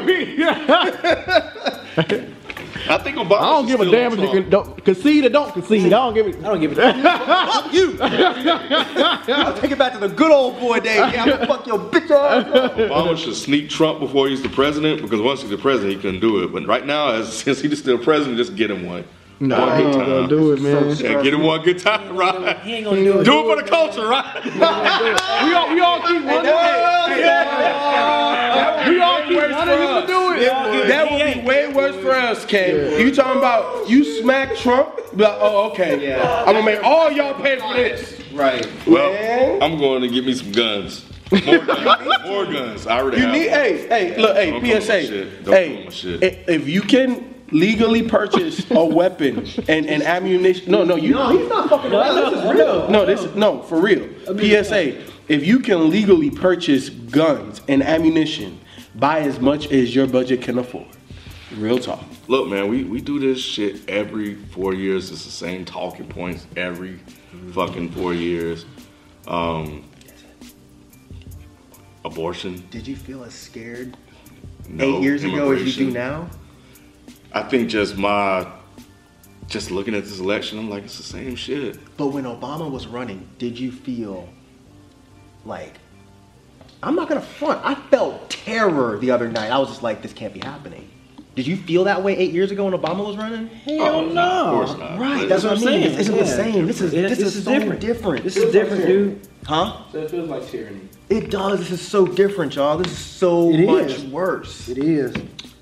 I 2.89 2.97
think 2.97 3.17
Obama. 3.17 3.39
I 3.39 3.49
don't 3.51 3.67
give 3.67 3.79
a 3.79 3.89
damn 3.89 4.13
if 4.13 4.19
you 4.19 4.29
can 4.29 4.49
don't, 4.49 4.83
concede 4.83 5.25
or 5.25 5.29
don't 5.29 5.53
concede. 5.53 5.85
I 5.85 5.89
don't 5.89 6.13
give 6.13 6.27
it. 6.27 6.35
I 6.37 6.41
don't 6.41 6.59
give 6.59 6.71
a 6.73 6.75
damn. 6.75 7.01
Fuck 7.01 7.73
you. 7.73 7.97
I'll 8.01 9.57
take 9.57 9.71
it 9.71 9.77
back 9.77 9.93
to 9.93 9.99
the 9.99 10.09
good 10.09 10.31
old 10.31 10.59
boy 10.59 10.79
days. 10.79 10.97
Yeah, 10.97 11.23
I'm 11.23 11.29
gonna 11.29 11.47
fuck 11.47 11.65
your 11.65 11.79
bitch 11.79 12.11
ass. 12.11 12.45
up. 12.53 12.75
Obama 12.75 13.17
should 13.17 13.35
sneak 13.35 13.69
Trump 13.69 13.99
before 13.99 14.27
he's 14.27 14.41
the 14.41 14.49
president 14.49 15.01
because 15.01 15.21
once 15.21 15.41
he's 15.41 15.49
the 15.49 15.57
president, 15.57 15.95
he 15.95 16.01
couldn't 16.01 16.19
do 16.19 16.43
it. 16.43 16.51
But 16.51 16.67
right 16.67 16.85
now, 16.85 17.13
as 17.13 17.31
since 17.37 17.61
he's 17.61 17.79
still 17.79 17.97
president, 17.97 18.37
just 18.37 18.55
get 18.55 18.69
him 18.69 18.85
one. 18.85 19.05
No, 19.39 19.59
One 19.59 19.69
I 19.69 19.77
good 19.77 19.85
ain't 19.87 19.95
time. 19.95 20.05
gonna 20.05 20.27
do 20.29 20.53
it, 20.53 20.61
man. 20.61 20.95
Yeah, 20.95 21.21
get 21.21 21.33
him 21.33 21.43
one 21.43 21.61
good 21.61 21.79
time, 21.79 22.15
right? 22.15 22.57
He 22.59 22.75
ain't 22.75 22.85
gonna 22.85 23.03
do 23.03 23.19
it. 23.19 23.23
Do 23.25 23.39
it 23.51 23.55
for 23.57 23.61
the 23.63 23.67
culture, 23.69 24.07
right? 24.07 24.43
We 25.45 25.53
all, 25.53 25.73
we 25.73 25.79
all 25.81 25.99
keep 26.01 26.23
running. 26.23 26.51
We 28.87 29.01
all 29.01 29.21
keep 29.23 29.37
running 29.37 29.79
him 29.79 30.01
to 30.01 30.07
do 30.07 30.31
it. 30.33 30.87
That 30.87 31.11
would 31.11 31.41
be 31.41 31.41
way 31.47 31.67
worse 31.73 31.95
for 32.01 32.11
us, 32.11 32.45
Ken. 32.45 32.99
You 32.99 33.13
talking 33.13 33.37
about 33.37 33.89
you 33.89 34.03
smack 34.21 34.55
Trump? 34.55 34.95
Be 35.15 35.23
Like, 35.23 35.37
oh, 35.39 35.71
okay. 35.71 36.07
Yeah. 36.07 36.43
I'm 36.45 36.53
gonna 36.53 36.63
make 36.65 36.83
all 36.83 37.11
y'all 37.11 37.33
pay 37.41 37.57
for 37.59 37.73
this. 37.73 38.21
Right. 38.33 38.65
Well, 38.87 39.11
Man. 39.13 39.61
I'm 39.63 39.77
going 39.79 40.01
to 40.01 40.09
get 40.09 40.25
me 40.25 40.33
some 40.33 40.51
guns. 40.51 41.05
More 41.45 41.57
guns. 41.59 42.23
More 42.27 42.45
guns. 42.45 42.87
I 42.87 42.99
already 42.99 43.17
You 43.17 43.23
have 43.27 43.33
need, 43.33 43.47
them. 43.47 43.53
hey, 43.61 43.87
hey, 43.87 44.17
look, 44.21 44.35
hey, 44.35 44.51
Don't 44.51 44.81
PSA. 44.81 45.25
Don't 45.43 45.53
Hey, 45.53 45.85
with 45.85 45.93
shit. 45.93 46.21
if 46.23 46.67
you 46.67 46.81
can 46.81 47.34
legally 47.51 48.03
purchase 48.03 48.69
a 48.71 48.83
weapon 48.83 49.47
and, 49.67 49.87
and 49.87 50.03
ammunition, 50.03 50.71
no, 50.71 50.83
no, 50.83 50.95
you. 50.95 51.13
No, 51.13 51.37
he's 51.37 51.47
not 51.47 51.69
fucking 51.69 51.91
around. 51.93 52.15
This 52.15 52.43
is 52.43 52.51
real. 52.51 52.89
No, 52.89 53.05
this 53.05 53.23
is 53.23 53.35
no 53.35 53.61
for 53.63 53.79
real. 53.79 54.07
PSA: 54.25 55.03
If 55.27 55.45
you 55.45 55.59
can 55.59 55.89
legally 55.89 56.31
purchase 56.31 56.89
guns 56.89 57.61
and 57.67 57.83
ammunition, 57.83 58.59
buy 58.95 59.19
as 59.21 59.39
much 59.39 59.71
as 59.71 59.93
your 59.95 60.07
budget 60.07 60.41
can 60.41 60.57
afford. 60.57 60.87
Real 61.55 61.79
talk. 61.79 62.03
Look, 62.27 62.49
man, 62.49 62.67
we, 62.69 62.83
we 62.83 63.01
do 63.01 63.19
this 63.19 63.39
shit 63.39 63.87
every 63.87 64.35
four 64.35 64.73
years. 64.73 65.11
It's 65.11 65.23
the 65.25 65.31
same 65.31 65.63
talking 65.63 66.07
points 66.07 66.47
every 66.57 66.99
fucking 67.51 67.91
four 67.91 68.13
years. 68.13 68.65
Um, 69.27 69.83
abortion. 72.03 72.63
Did 72.71 72.87
you 72.87 72.95
feel 72.95 73.23
as 73.23 73.33
scared 73.33 73.95
No. 74.67 74.97
eight 74.97 75.03
years 75.03 75.23
ago 75.23 75.51
as 75.51 75.63
you 75.77 75.85
do 75.87 75.91
now? 75.91 76.29
I 77.35 77.43
think 77.43 77.69
just 77.69 77.97
my, 77.97 78.47
just 79.47 79.69
looking 79.69 79.93
at 79.93 80.05
this 80.05 80.19
election, 80.19 80.57
I'm 80.57 80.69
like, 80.69 80.85
it's 80.85 80.95
the 80.95 81.03
same 81.03 81.35
shit. 81.35 81.77
But 81.97 82.07
when 82.07 82.23
Obama 82.23 82.71
was 82.71 82.87
running, 82.87 83.27
did 83.37 83.59
you 83.59 83.73
feel 83.73 84.29
like 85.43 85.73
I'm 86.81 86.95
not 86.95 87.09
gonna 87.09 87.19
front? 87.19 87.59
I 87.65 87.75
felt 87.75 88.29
terror 88.29 88.97
the 88.99 89.11
other 89.11 89.27
night. 89.27 89.51
I 89.51 89.57
was 89.57 89.67
just 89.67 89.83
like, 89.83 90.01
this 90.01 90.13
can't 90.13 90.33
be 90.33 90.39
happening. 90.39 90.89
Did 91.35 91.45
you 91.45 91.57
feel 91.57 91.83
that 91.83 92.01
way 92.01 92.15
eight 92.15 92.31
years 92.31 92.51
ago 92.51 92.63
when 92.63 92.73
Obama 92.73 93.05
was 93.05 93.17
running? 93.17 93.47
Hell 93.47 94.05
no. 94.05 94.21
Of 94.21 94.53
course 94.53 94.79
not. 94.79 94.97
Right, 94.97 95.19
But 95.19 95.27
that's 95.29 95.43
what 95.43 95.51
I'm 95.51 95.59
saying. 95.59 95.83
saying. 95.83 95.97
This 95.97 96.07
isn't 96.07 96.17
the 96.17 96.25
same. 96.25 96.65
This 96.67 96.79
is 96.79 96.93
Yeah, 96.93 97.01
this, 97.09 97.19
is, 97.19 97.43
so 97.43 97.51
different. 97.77 98.23
This 98.23 98.37
is 98.37 98.53
different, 98.53 98.85
dude. 98.85 99.27
Huh? 99.45 99.83
So 99.91 99.99
it 99.99 100.11
feels 100.11 100.29
like 100.29 100.47
tyranny. 100.47 100.87
It 101.09 101.29
does. 101.29 101.59
This 101.59 101.71
is 101.71 101.85
so 101.85 102.07
different, 102.07 102.55
y'all. 102.55 102.77
This 102.77 102.93
is 102.93 102.97
so 102.97 103.49
It 103.49 103.65
much 103.65 103.91
is. 103.91 104.05
worse. 104.05 104.69
It 104.69 104.77
is. 104.77 105.13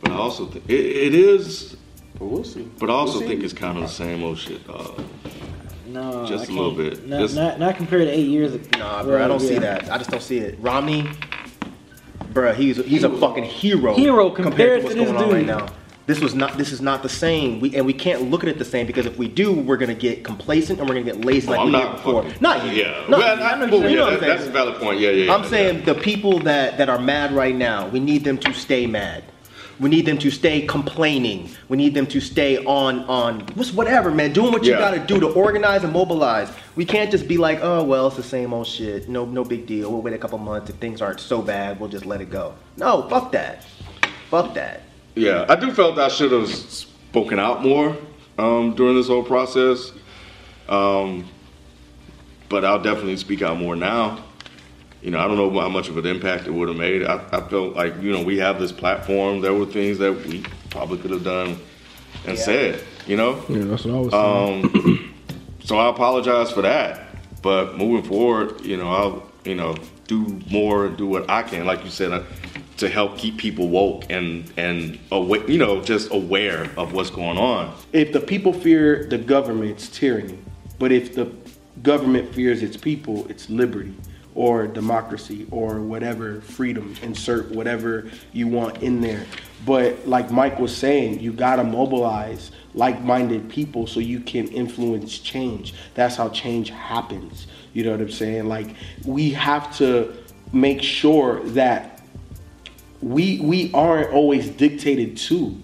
But 0.03 0.11
I 0.11 0.15
also 0.17 0.45
think 0.47 0.65
it, 0.69 0.73
it 0.85 1.13
is, 1.15 1.75
But 2.19 2.25
we'll 2.25 2.43
see. 2.43 2.67
but 2.79 2.89
I 2.89 2.93
also 2.93 3.19
We'll 3.19 3.27
think 3.27 3.43
it's 3.43 3.53
kind 3.53 3.77
of 3.77 3.83
the 3.83 3.89
same 3.89 4.23
old 4.23 4.37
shit, 4.37 4.65
dog. 4.67 5.01
No, 5.87 6.25
Just 6.25 6.49
I 6.49 6.53
a 6.53 6.55
little 6.57 6.75
can't. 6.75 6.89
bit. 6.95 7.07
Not, 7.07 7.19
Just- 7.19 7.35
not, 7.35 7.59
not 7.59 7.75
compared 7.75 8.07
to 8.07 8.11
eight 8.11 8.27
years 8.27 8.53
ago. 8.53 8.79
Nah, 8.79 9.03
bro, 9.03 9.23
I 9.23 9.27
don't 9.27 9.39
see 9.39 9.57
that. 9.59 9.89
I 9.91 9.97
just 9.97 10.09
don't 10.09 10.23
see 10.23 10.37
it. 10.39 10.57
Romney, 10.59 11.07
bro, 12.33 12.53
he's 12.53 12.77
he's 12.85 13.03
a 13.03 13.09
fucking 13.17 13.43
hero. 13.43 13.93
Hero 13.93 14.29
compared 14.29 14.81
to 14.81 14.85
what's 14.85 14.95
to 14.95 15.01
this 15.01 15.11
going 15.11 15.23
on 15.23 15.31
right 15.31 15.37
dude. 15.39 15.47
now. 15.47 15.67
This 16.05 16.19
was 16.19 16.33
not. 16.35 16.57
This 16.57 16.71
is 16.73 16.81
not 16.81 17.01
the 17.03 17.07
same. 17.09 17.59
We 17.61 17.73
and 17.75 17.85
we 17.85 17.93
can't 17.93 18.23
look 18.29 18.43
at 18.43 18.49
it 18.49 18.57
the 18.57 18.65
same 18.65 18.85
because 18.87 19.05
if 19.05 19.17
we 19.17 19.27
do, 19.29 19.53
we're 19.53 19.77
gonna 19.77 19.93
get 19.93 20.23
complacent 20.25 20.79
and 20.79 20.89
we're 20.89 20.95
gonna 20.95 21.05
get 21.05 21.23
lazy 21.23 21.47
oh, 21.47 21.51
like 21.51 21.59
I'm 21.61 21.65
we 21.67 21.71
did 21.71 21.77
not 21.77 21.95
before. 21.95 22.23
fucking- 22.23 22.41
Not 22.41 22.65
you. 22.65 22.71
Yeah. 22.71 23.05
Not 23.07 23.19
well, 23.19 23.37
you. 23.37 23.43
I, 23.43 23.51
I 23.51 23.55
know 23.65 23.65
well, 23.67 23.81
you 23.83 23.89
yeah, 23.89 23.95
know 23.95 24.03
what 24.05 24.13
I'm 24.15 24.19
that- 24.19 24.27
that's 24.27 24.45
a 24.47 24.51
valid 24.51 24.81
point. 24.81 24.99
Yeah, 24.99 25.11
yeah. 25.11 25.25
yeah 25.25 25.33
I'm 25.35 25.45
saying 25.45 25.85
the 25.85 25.95
people 25.95 26.39
that 26.39 26.77
that 26.77 26.89
are 26.89 26.99
mad 26.99 27.31
right 27.33 27.55
now, 27.55 27.87
we 27.87 27.99
need 28.01 28.23
them 28.25 28.37
to 28.39 28.53
stay 28.53 28.85
mad. 28.85 29.23
We 29.79 29.89
need 29.89 30.05
them 30.05 30.17
to 30.19 30.29
stay 30.31 30.61
complaining. 30.61 31.49
We 31.67 31.77
need 31.77 31.93
them 31.93 32.05
to 32.07 32.19
stay 32.21 32.63
on 32.63 32.99
on 33.05 33.41
what's 33.55 33.73
whatever, 33.73 34.11
man. 34.11 34.31
Doing 34.33 34.51
what 34.51 34.63
you 34.63 34.71
Yeah. 34.71 34.79
got 34.79 34.91
to 34.91 34.99
do 34.99 35.19
to 35.19 35.27
organize 35.27 35.83
and 35.83 35.91
mobilize. 35.91 36.49
We 36.75 36.85
can't 36.85 37.09
just 37.11 37.27
be 37.27 37.37
like, 37.37 37.59
oh 37.61 37.83
well, 37.83 38.07
it's 38.07 38.15
the 38.15 38.23
same 38.23 38.53
old 38.53 38.67
shit. 38.67 39.09
No, 39.09 39.25
no 39.25 39.43
big 39.43 39.65
deal. 39.65 39.91
We'll 39.91 40.01
wait 40.01 40.13
a 40.13 40.17
couple 40.17 40.37
months. 40.37 40.69
If 40.69 40.75
things 40.77 41.01
aren't 41.01 41.19
so 41.19 41.41
bad, 41.41 41.79
we'll 41.79 41.89
just 41.89 42.05
let 42.05 42.21
it 42.21 42.29
go. 42.29 42.53
No, 42.77 43.07
fuck 43.09 43.31
that. 43.31 43.65
Fuck 44.29 44.53
that. 44.53 44.81
Yeah, 45.15 45.45
I 45.49 45.55
do 45.55 45.71
felt 45.71 45.97
I 45.99 46.07
should 46.07 46.31
have 46.31 46.49
spoken 46.49 47.39
out 47.39 47.63
more 47.63 47.95
um, 48.37 48.73
during 48.75 48.95
this 48.95 49.07
whole 49.07 49.23
process. 49.23 49.91
Um, 50.69 51.25
but 52.49 52.63
I'll 52.63 52.81
definitely 52.81 53.17
speak 53.17 53.41
out 53.41 53.57
more 53.57 53.75
now. 53.75 54.23
You 55.03 55.11
know, 55.11 55.19
I 55.19 55.27
don't 55.27 55.35
know 55.35 55.59
how 55.59 55.67
much 55.67 55.89
of 55.89 55.97
an 55.97 56.05
impact 56.05 56.47
it 56.47 56.51
would 56.51 56.69
have 56.69 56.77
made. 56.77 57.03
I, 57.03 57.15
I 57.33 57.41
felt 57.41 57.75
like, 57.75 58.01
you 58.01 58.13
know, 58.13 58.23
we 58.23 58.37
have 58.37 58.57
this 58.57 58.71
platform. 58.71 59.41
There 59.41 59.53
were 59.53 59.65
things 59.65 59.97
that 59.97 60.13
we 60.13 60.45
probably 60.69 60.97
could 60.97 61.11
have 61.11 61.25
done 61.25 61.59
and 62.25 62.39
said, 62.39 62.81
you 63.05 63.17
know? 63.17 63.43
Yeah, 63.49 63.65
that's 63.65 63.83
what 63.83 63.95
I 63.95 63.99
was 63.99 64.11
saying. 64.13 64.87
Um, 64.87 65.15
so 65.65 65.77
I 65.77 65.89
apologize 65.89 66.51
for 66.51 66.61
that. 66.61 67.03
But 67.41 67.77
moving 67.77 68.09
forward, 68.09 68.61
you 68.61 68.77
know, 68.77 68.89
I'll 68.89 69.29
you 69.43 69.55
know 69.55 69.75
do 70.07 70.41
more 70.49 70.85
and 70.85 70.97
do 70.97 71.05
what 71.05 71.29
I 71.29 71.43
can, 71.43 71.65
like 71.65 71.83
you 71.83 71.89
said, 71.89 72.13
uh, 72.13 72.23
to 72.77 72.87
help 72.87 73.17
keep 73.17 73.37
people 73.37 73.67
woke 73.67 74.05
and 74.09 74.49
and 74.55 74.97
aware, 75.11 75.45
you 75.51 75.57
know, 75.57 75.81
just 75.81 76.11
aware 76.13 76.71
of 76.77 76.93
what's 76.93 77.09
going 77.09 77.37
on. 77.37 77.75
If 77.91 78.13
the 78.13 78.21
people 78.21 78.53
fear 78.53 79.05
the 79.05 79.17
government, 79.17 79.71
it's 79.71 79.89
tyranny. 79.89 80.39
But 80.79 80.93
if 80.93 81.15
the 81.15 81.29
government 81.81 82.33
fears 82.33 82.63
its 82.63 82.77
people, 82.77 83.27
it's 83.29 83.49
liberty 83.49 83.93
or 84.35 84.67
democracy 84.67 85.47
or 85.51 85.79
whatever 85.79 86.41
freedom. 86.41 86.95
Insert 87.01 87.51
whatever 87.51 88.09
you 88.31 88.47
want 88.47 88.81
in 88.81 89.01
there. 89.01 89.25
But 89.65 90.07
like 90.07 90.31
Mike 90.31 90.59
was 90.59 90.75
saying, 90.75 91.19
you 91.19 91.31
gotta 91.31 91.63
mobilize 91.63 92.51
like-minded 92.73 93.49
people 93.49 93.87
so 93.87 93.99
you 93.99 94.19
can 94.19 94.47
influence 94.47 95.19
change. 95.19 95.73
That's 95.93 96.15
how 96.15 96.29
change 96.29 96.69
happens. 96.69 97.47
You 97.73 97.83
know 97.83 97.91
what 97.91 98.01
I'm 98.01 98.11
saying? 98.11 98.47
Like 98.47 98.75
we 99.05 99.31
have 99.31 99.75
to 99.77 100.15
make 100.51 100.81
sure 100.81 101.41
that 101.49 102.01
we 103.01 103.39
we 103.41 103.71
aren't 103.73 104.11
always 104.13 104.49
dictated 104.49 105.17
to 105.17 105.57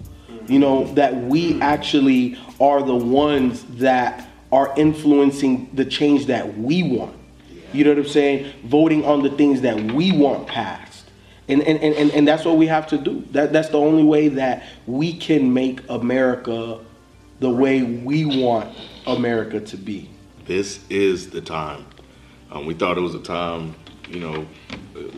you 0.47 0.59
know 0.59 0.91
that 0.95 1.15
we 1.15 1.61
actually 1.61 2.37
are 2.59 2.81
the 2.81 2.95
ones 2.95 3.63
that 3.77 4.27
are 4.51 4.73
influencing 4.75 5.69
the 5.73 5.85
change 5.85 6.25
that 6.25 6.57
we 6.57 6.83
want 6.83 7.15
you 7.73 7.83
know 7.83 7.91
what 7.91 7.99
i'm 7.99 8.07
saying? 8.07 8.51
Voting 8.63 9.05
on 9.05 9.23
the 9.23 9.29
things 9.31 9.61
that 9.61 9.79
we 9.93 10.11
want 10.11 10.47
passed. 10.47 11.09
And 11.47 11.61
and, 11.63 11.79
and, 11.79 12.11
and, 12.11 12.27
that's 12.27 12.45
what 12.45 12.57
we 12.57 12.67
have 12.67 12.85
to 12.87 12.97
do. 12.97 13.23
That, 13.31 13.51
that's 13.51 13.69
the 13.69 13.79
only 13.79 14.03
way 14.03 14.27
that 14.27 14.63
we 14.85 15.17
can 15.17 15.53
make 15.53 15.81
america 15.89 16.79
the 17.39 17.49
way 17.49 17.81
we 17.81 18.43
want 18.43 18.75
america 19.07 19.59
to 19.59 19.77
be. 19.77 20.09
This 20.45 20.83
is 20.89 21.29
the 21.29 21.41
time. 21.41 21.85
Um, 22.51 22.65
we 22.65 22.73
thought 22.73 22.97
it 22.97 23.01
was 23.01 23.15
a 23.15 23.21
time, 23.21 23.75
you 24.07 24.19
know, 24.19 24.47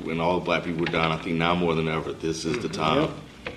when 0.04 0.20
all 0.20 0.40
the 0.40 0.46
black 0.46 0.64
people 0.64 0.82
were 0.82 0.88
down. 0.88 1.12
I 1.12 1.18
think 1.18 1.38
now 1.38 1.56
more 1.56 1.76
than 1.76 1.88
ever, 1.88 2.12
this 2.12 2.46
is 2.46 2.60
the 2.60 2.70
time 2.70 3.14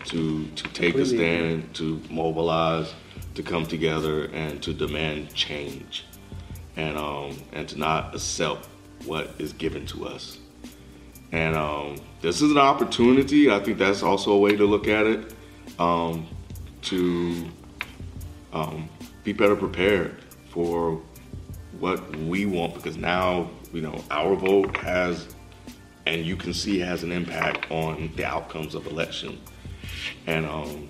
to 0.06 0.46
to 0.46 0.64
take 0.68 0.94
a 0.94 1.06
stand, 1.06 1.74
to 1.74 2.00
mobilize, 2.10 2.92
to 3.34 3.42
come 3.42 3.66
together, 3.66 4.26
and 4.26 4.62
to 4.62 4.72
demand 4.72 5.34
change, 5.34 6.04
and 6.76 6.96
um, 6.96 7.36
and 7.52 7.68
to 7.68 7.78
not 7.78 8.14
accept 8.14 8.68
what 9.06 9.30
is 9.38 9.52
given 9.52 9.86
to 9.86 10.06
us. 10.06 10.38
And 11.32 11.56
um, 11.56 11.96
this 12.20 12.42
is 12.42 12.50
an 12.50 12.58
opportunity. 12.58 13.50
I 13.50 13.58
think 13.60 13.78
that's 13.78 14.02
also 14.02 14.32
a 14.32 14.38
way 14.38 14.56
to 14.56 14.64
look 14.64 14.88
at 14.88 15.06
it. 15.06 15.34
Um, 15.78 16.28
to 16.82 17.46
um, 18.52 18.88
be 19.24 19.32
better 19.32 19.56
prepared 19.56 20.22
for 20.50 21.00
what 21.80 22.16
we 22.16 22.46
want 22.46 22.74
because 22.74 22.96
now 22.96 23.50
you 23.72 23.80
know 23.80 24.02
our 24.10 24.36
vote 24.36 24.76
has 24.76 25.34
and 26.06 26.24
you 26.24 26.36
can 26.36 26.54
see 26.54 26.78
has 26.78 27.02
an 27.02 27.10
impact 27.10 27.70
on 27.70 28.10
the 28.16 28.24
outcomes 28.24 28.74
of 28.74 28.86
election 28.86 29.40
and 30.26 30.46
um 30.46 30.88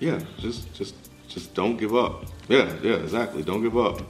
yeah 0.00 0.20
just 0.38 0.74
just 0.74 0.94
just 1.28 1.54
don't 1.54 1.76
give 1.76 1.94
up 1.94 2.24
yeah 2.48 2.72
yeah 2.82 2.94
exactly 2.94 3.42
don't 3.42 3.62
give 3.62 3.78
up 3.78 4.02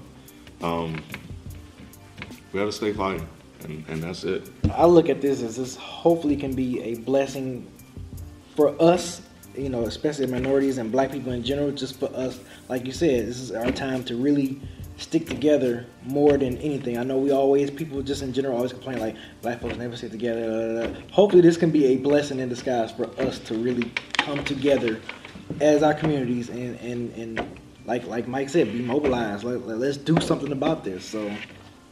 we 2.54 2.60
gotta 2.60 2.72
stay 2.72 2.92
fighting 2.94 3.28
and 3.64 3.84
and 3.88 4.02
that's 4.02 4.24
it 4.24 4.48
I 4.72 4.86
look 4.86 5.10
at 5.10 5.20
this 5.20 5.42
as 5.42 5.56
this 5.56 5.76
hopefully 5.76 6.36
can 6.36 6.54
be 6.54 6.80
a 6.80 6.94
blessing 6.94 7.70
for 8.54 8.80
us, 8.80 9.20
you 9.56 9.68
know, 9.68 9.82
especially 9.82 10.26
minorities 10.26 10.78
and 10.78 10.90
black 10.90 11.10
people 11.10 11.32
in 11.32 11.42
general, 11.42 11.70
just 11.72 11.98
for 11.98 12.06
us. 12.14 12.40
Like 12.68 12.86
you 12.86 12.92
said, 12.92 13.26
this 13.26 13.40
is 13.40 13.52
our 13.52 13.70
time 13.70 14.04
to 14.04 14.16
really 14.16 14.60
stick 14.96 15.26
together 15.26 15.86
more 16.04 16.38
than 16.38 16.56
anything. 16.58 16.98
I 16.98 17.02
know 17.02 17.18
we 17.18 17.32
always, 17.32 17.70
people 17.70 18.00
just 18.02 18.22
in 18.22 18.32
general 18.32 18.56
always 18.56 18.72
complain 18.72 19.00
like 19.00 19.16
black 19.42 19.60
folks 19.60 19.76
never 19.76 19.96
stick 19.96 20.12
together. 20.12 20.82
da, 20.82 20.86
da. 20.86 21.00
Hopefully 21.10 21.42
this 21.42 21.56
can 21.56 21.70
be 21.70 21.86
a 21.86 21.96
blessing 21.96 22.38
in 22.38 22.48
disguise 22.48 22.92
for 22.92 23.08
us 23.20 23.38
to 23.40 23.54
really 23.54 23.90
come 24.14 24.44
together 24.44 25.00
as 25.60 25.82
our 25.82 25.94
communities 25.94 26.48
and 26.48 26.78
and 26.80 27.12
and 27.14 27.58
like 27.86 28.06
like 28.06 28.28
Mike 28.28 28.48
said, 28.48 28.72
be 28.72 28.80
mobilized. 28.80 29.44
Like, 29.44 29.60
let's 29.64 29.96
do 29.96 30.20
something 30.20 30.52
about 30.52 30.84
this. 30.84 31.04
So 31.04 31.30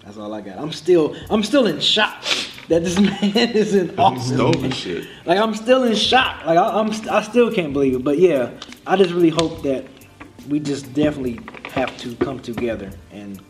that's 0.04 0.16
all 0.16 0.32
I 0.34 0.40
got. 0.40 0.58
I'm 0.58 0.72
still 0.72 1.16
I'm 1.30 1.42
still 1.42 1.66
in 1.66 1.80
shock 1.80 2.24
that 2.68 2.84
this 2.84 2.98
man 3.22 3.50
is 3.56 3.74
in 3.74 3.98
office. 3.98 4.30
Like 5.24 5.38
I'm 5.38 5.54
still 5.54 5.84
in 5.84 5.94
shock. 5.94 6.44
Like 6.44 6.58
I, 6.58 6.80
I'm 6.80 6.90
I 7.10 7.22
still 7.22 7.52
can't 7.52 7.72
believe 7.72 7.94
it. 7.94 8.04
But 8.04 8.18
yeah, 8.18 8.50
I 8.86 8.96
just 8.96 9.12
really 9.12 9.30
hope 9.30 9.62
that 9.62 9.86
we 10.48 10.58
just 10.58 10.92
definitely 10.92 11.38
have 11.70 11.96
to 11.98 12.14
come 12.16 12.40
together 12.40 12.90
and 13.12 13.40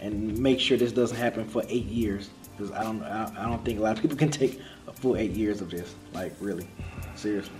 and 0.00 0.38
make 0.38 0.60
sure 0.60 0.76
this 0.76 0.92
doesn't 0.92 1.16
happen 1.16 1.44
for 1.44 1.62
eight 1.68 1.86
years. 1.86 2.30
Because 2.56 2.72
I 2.72 2.82
don't 2.82 3.02
I, 3.02 3.32
I 3.38 3.44
don't 3.44 3.64
think 3.64 3.78
a 3.78 3.82
lot 3.82 3.96
of 3.96 4.02
people 4.02 4.16
can 4.16 4.30
take 4.30 4.60
a 4.86 4.92
full 4.92 5.16
eight 5.16 5.32
years 5.32 5.60
of 5.60 5.70
this. 5.70 5.94
Like 6.12 6.34
really, 6.40 6.66
seriously. 7.14 7.54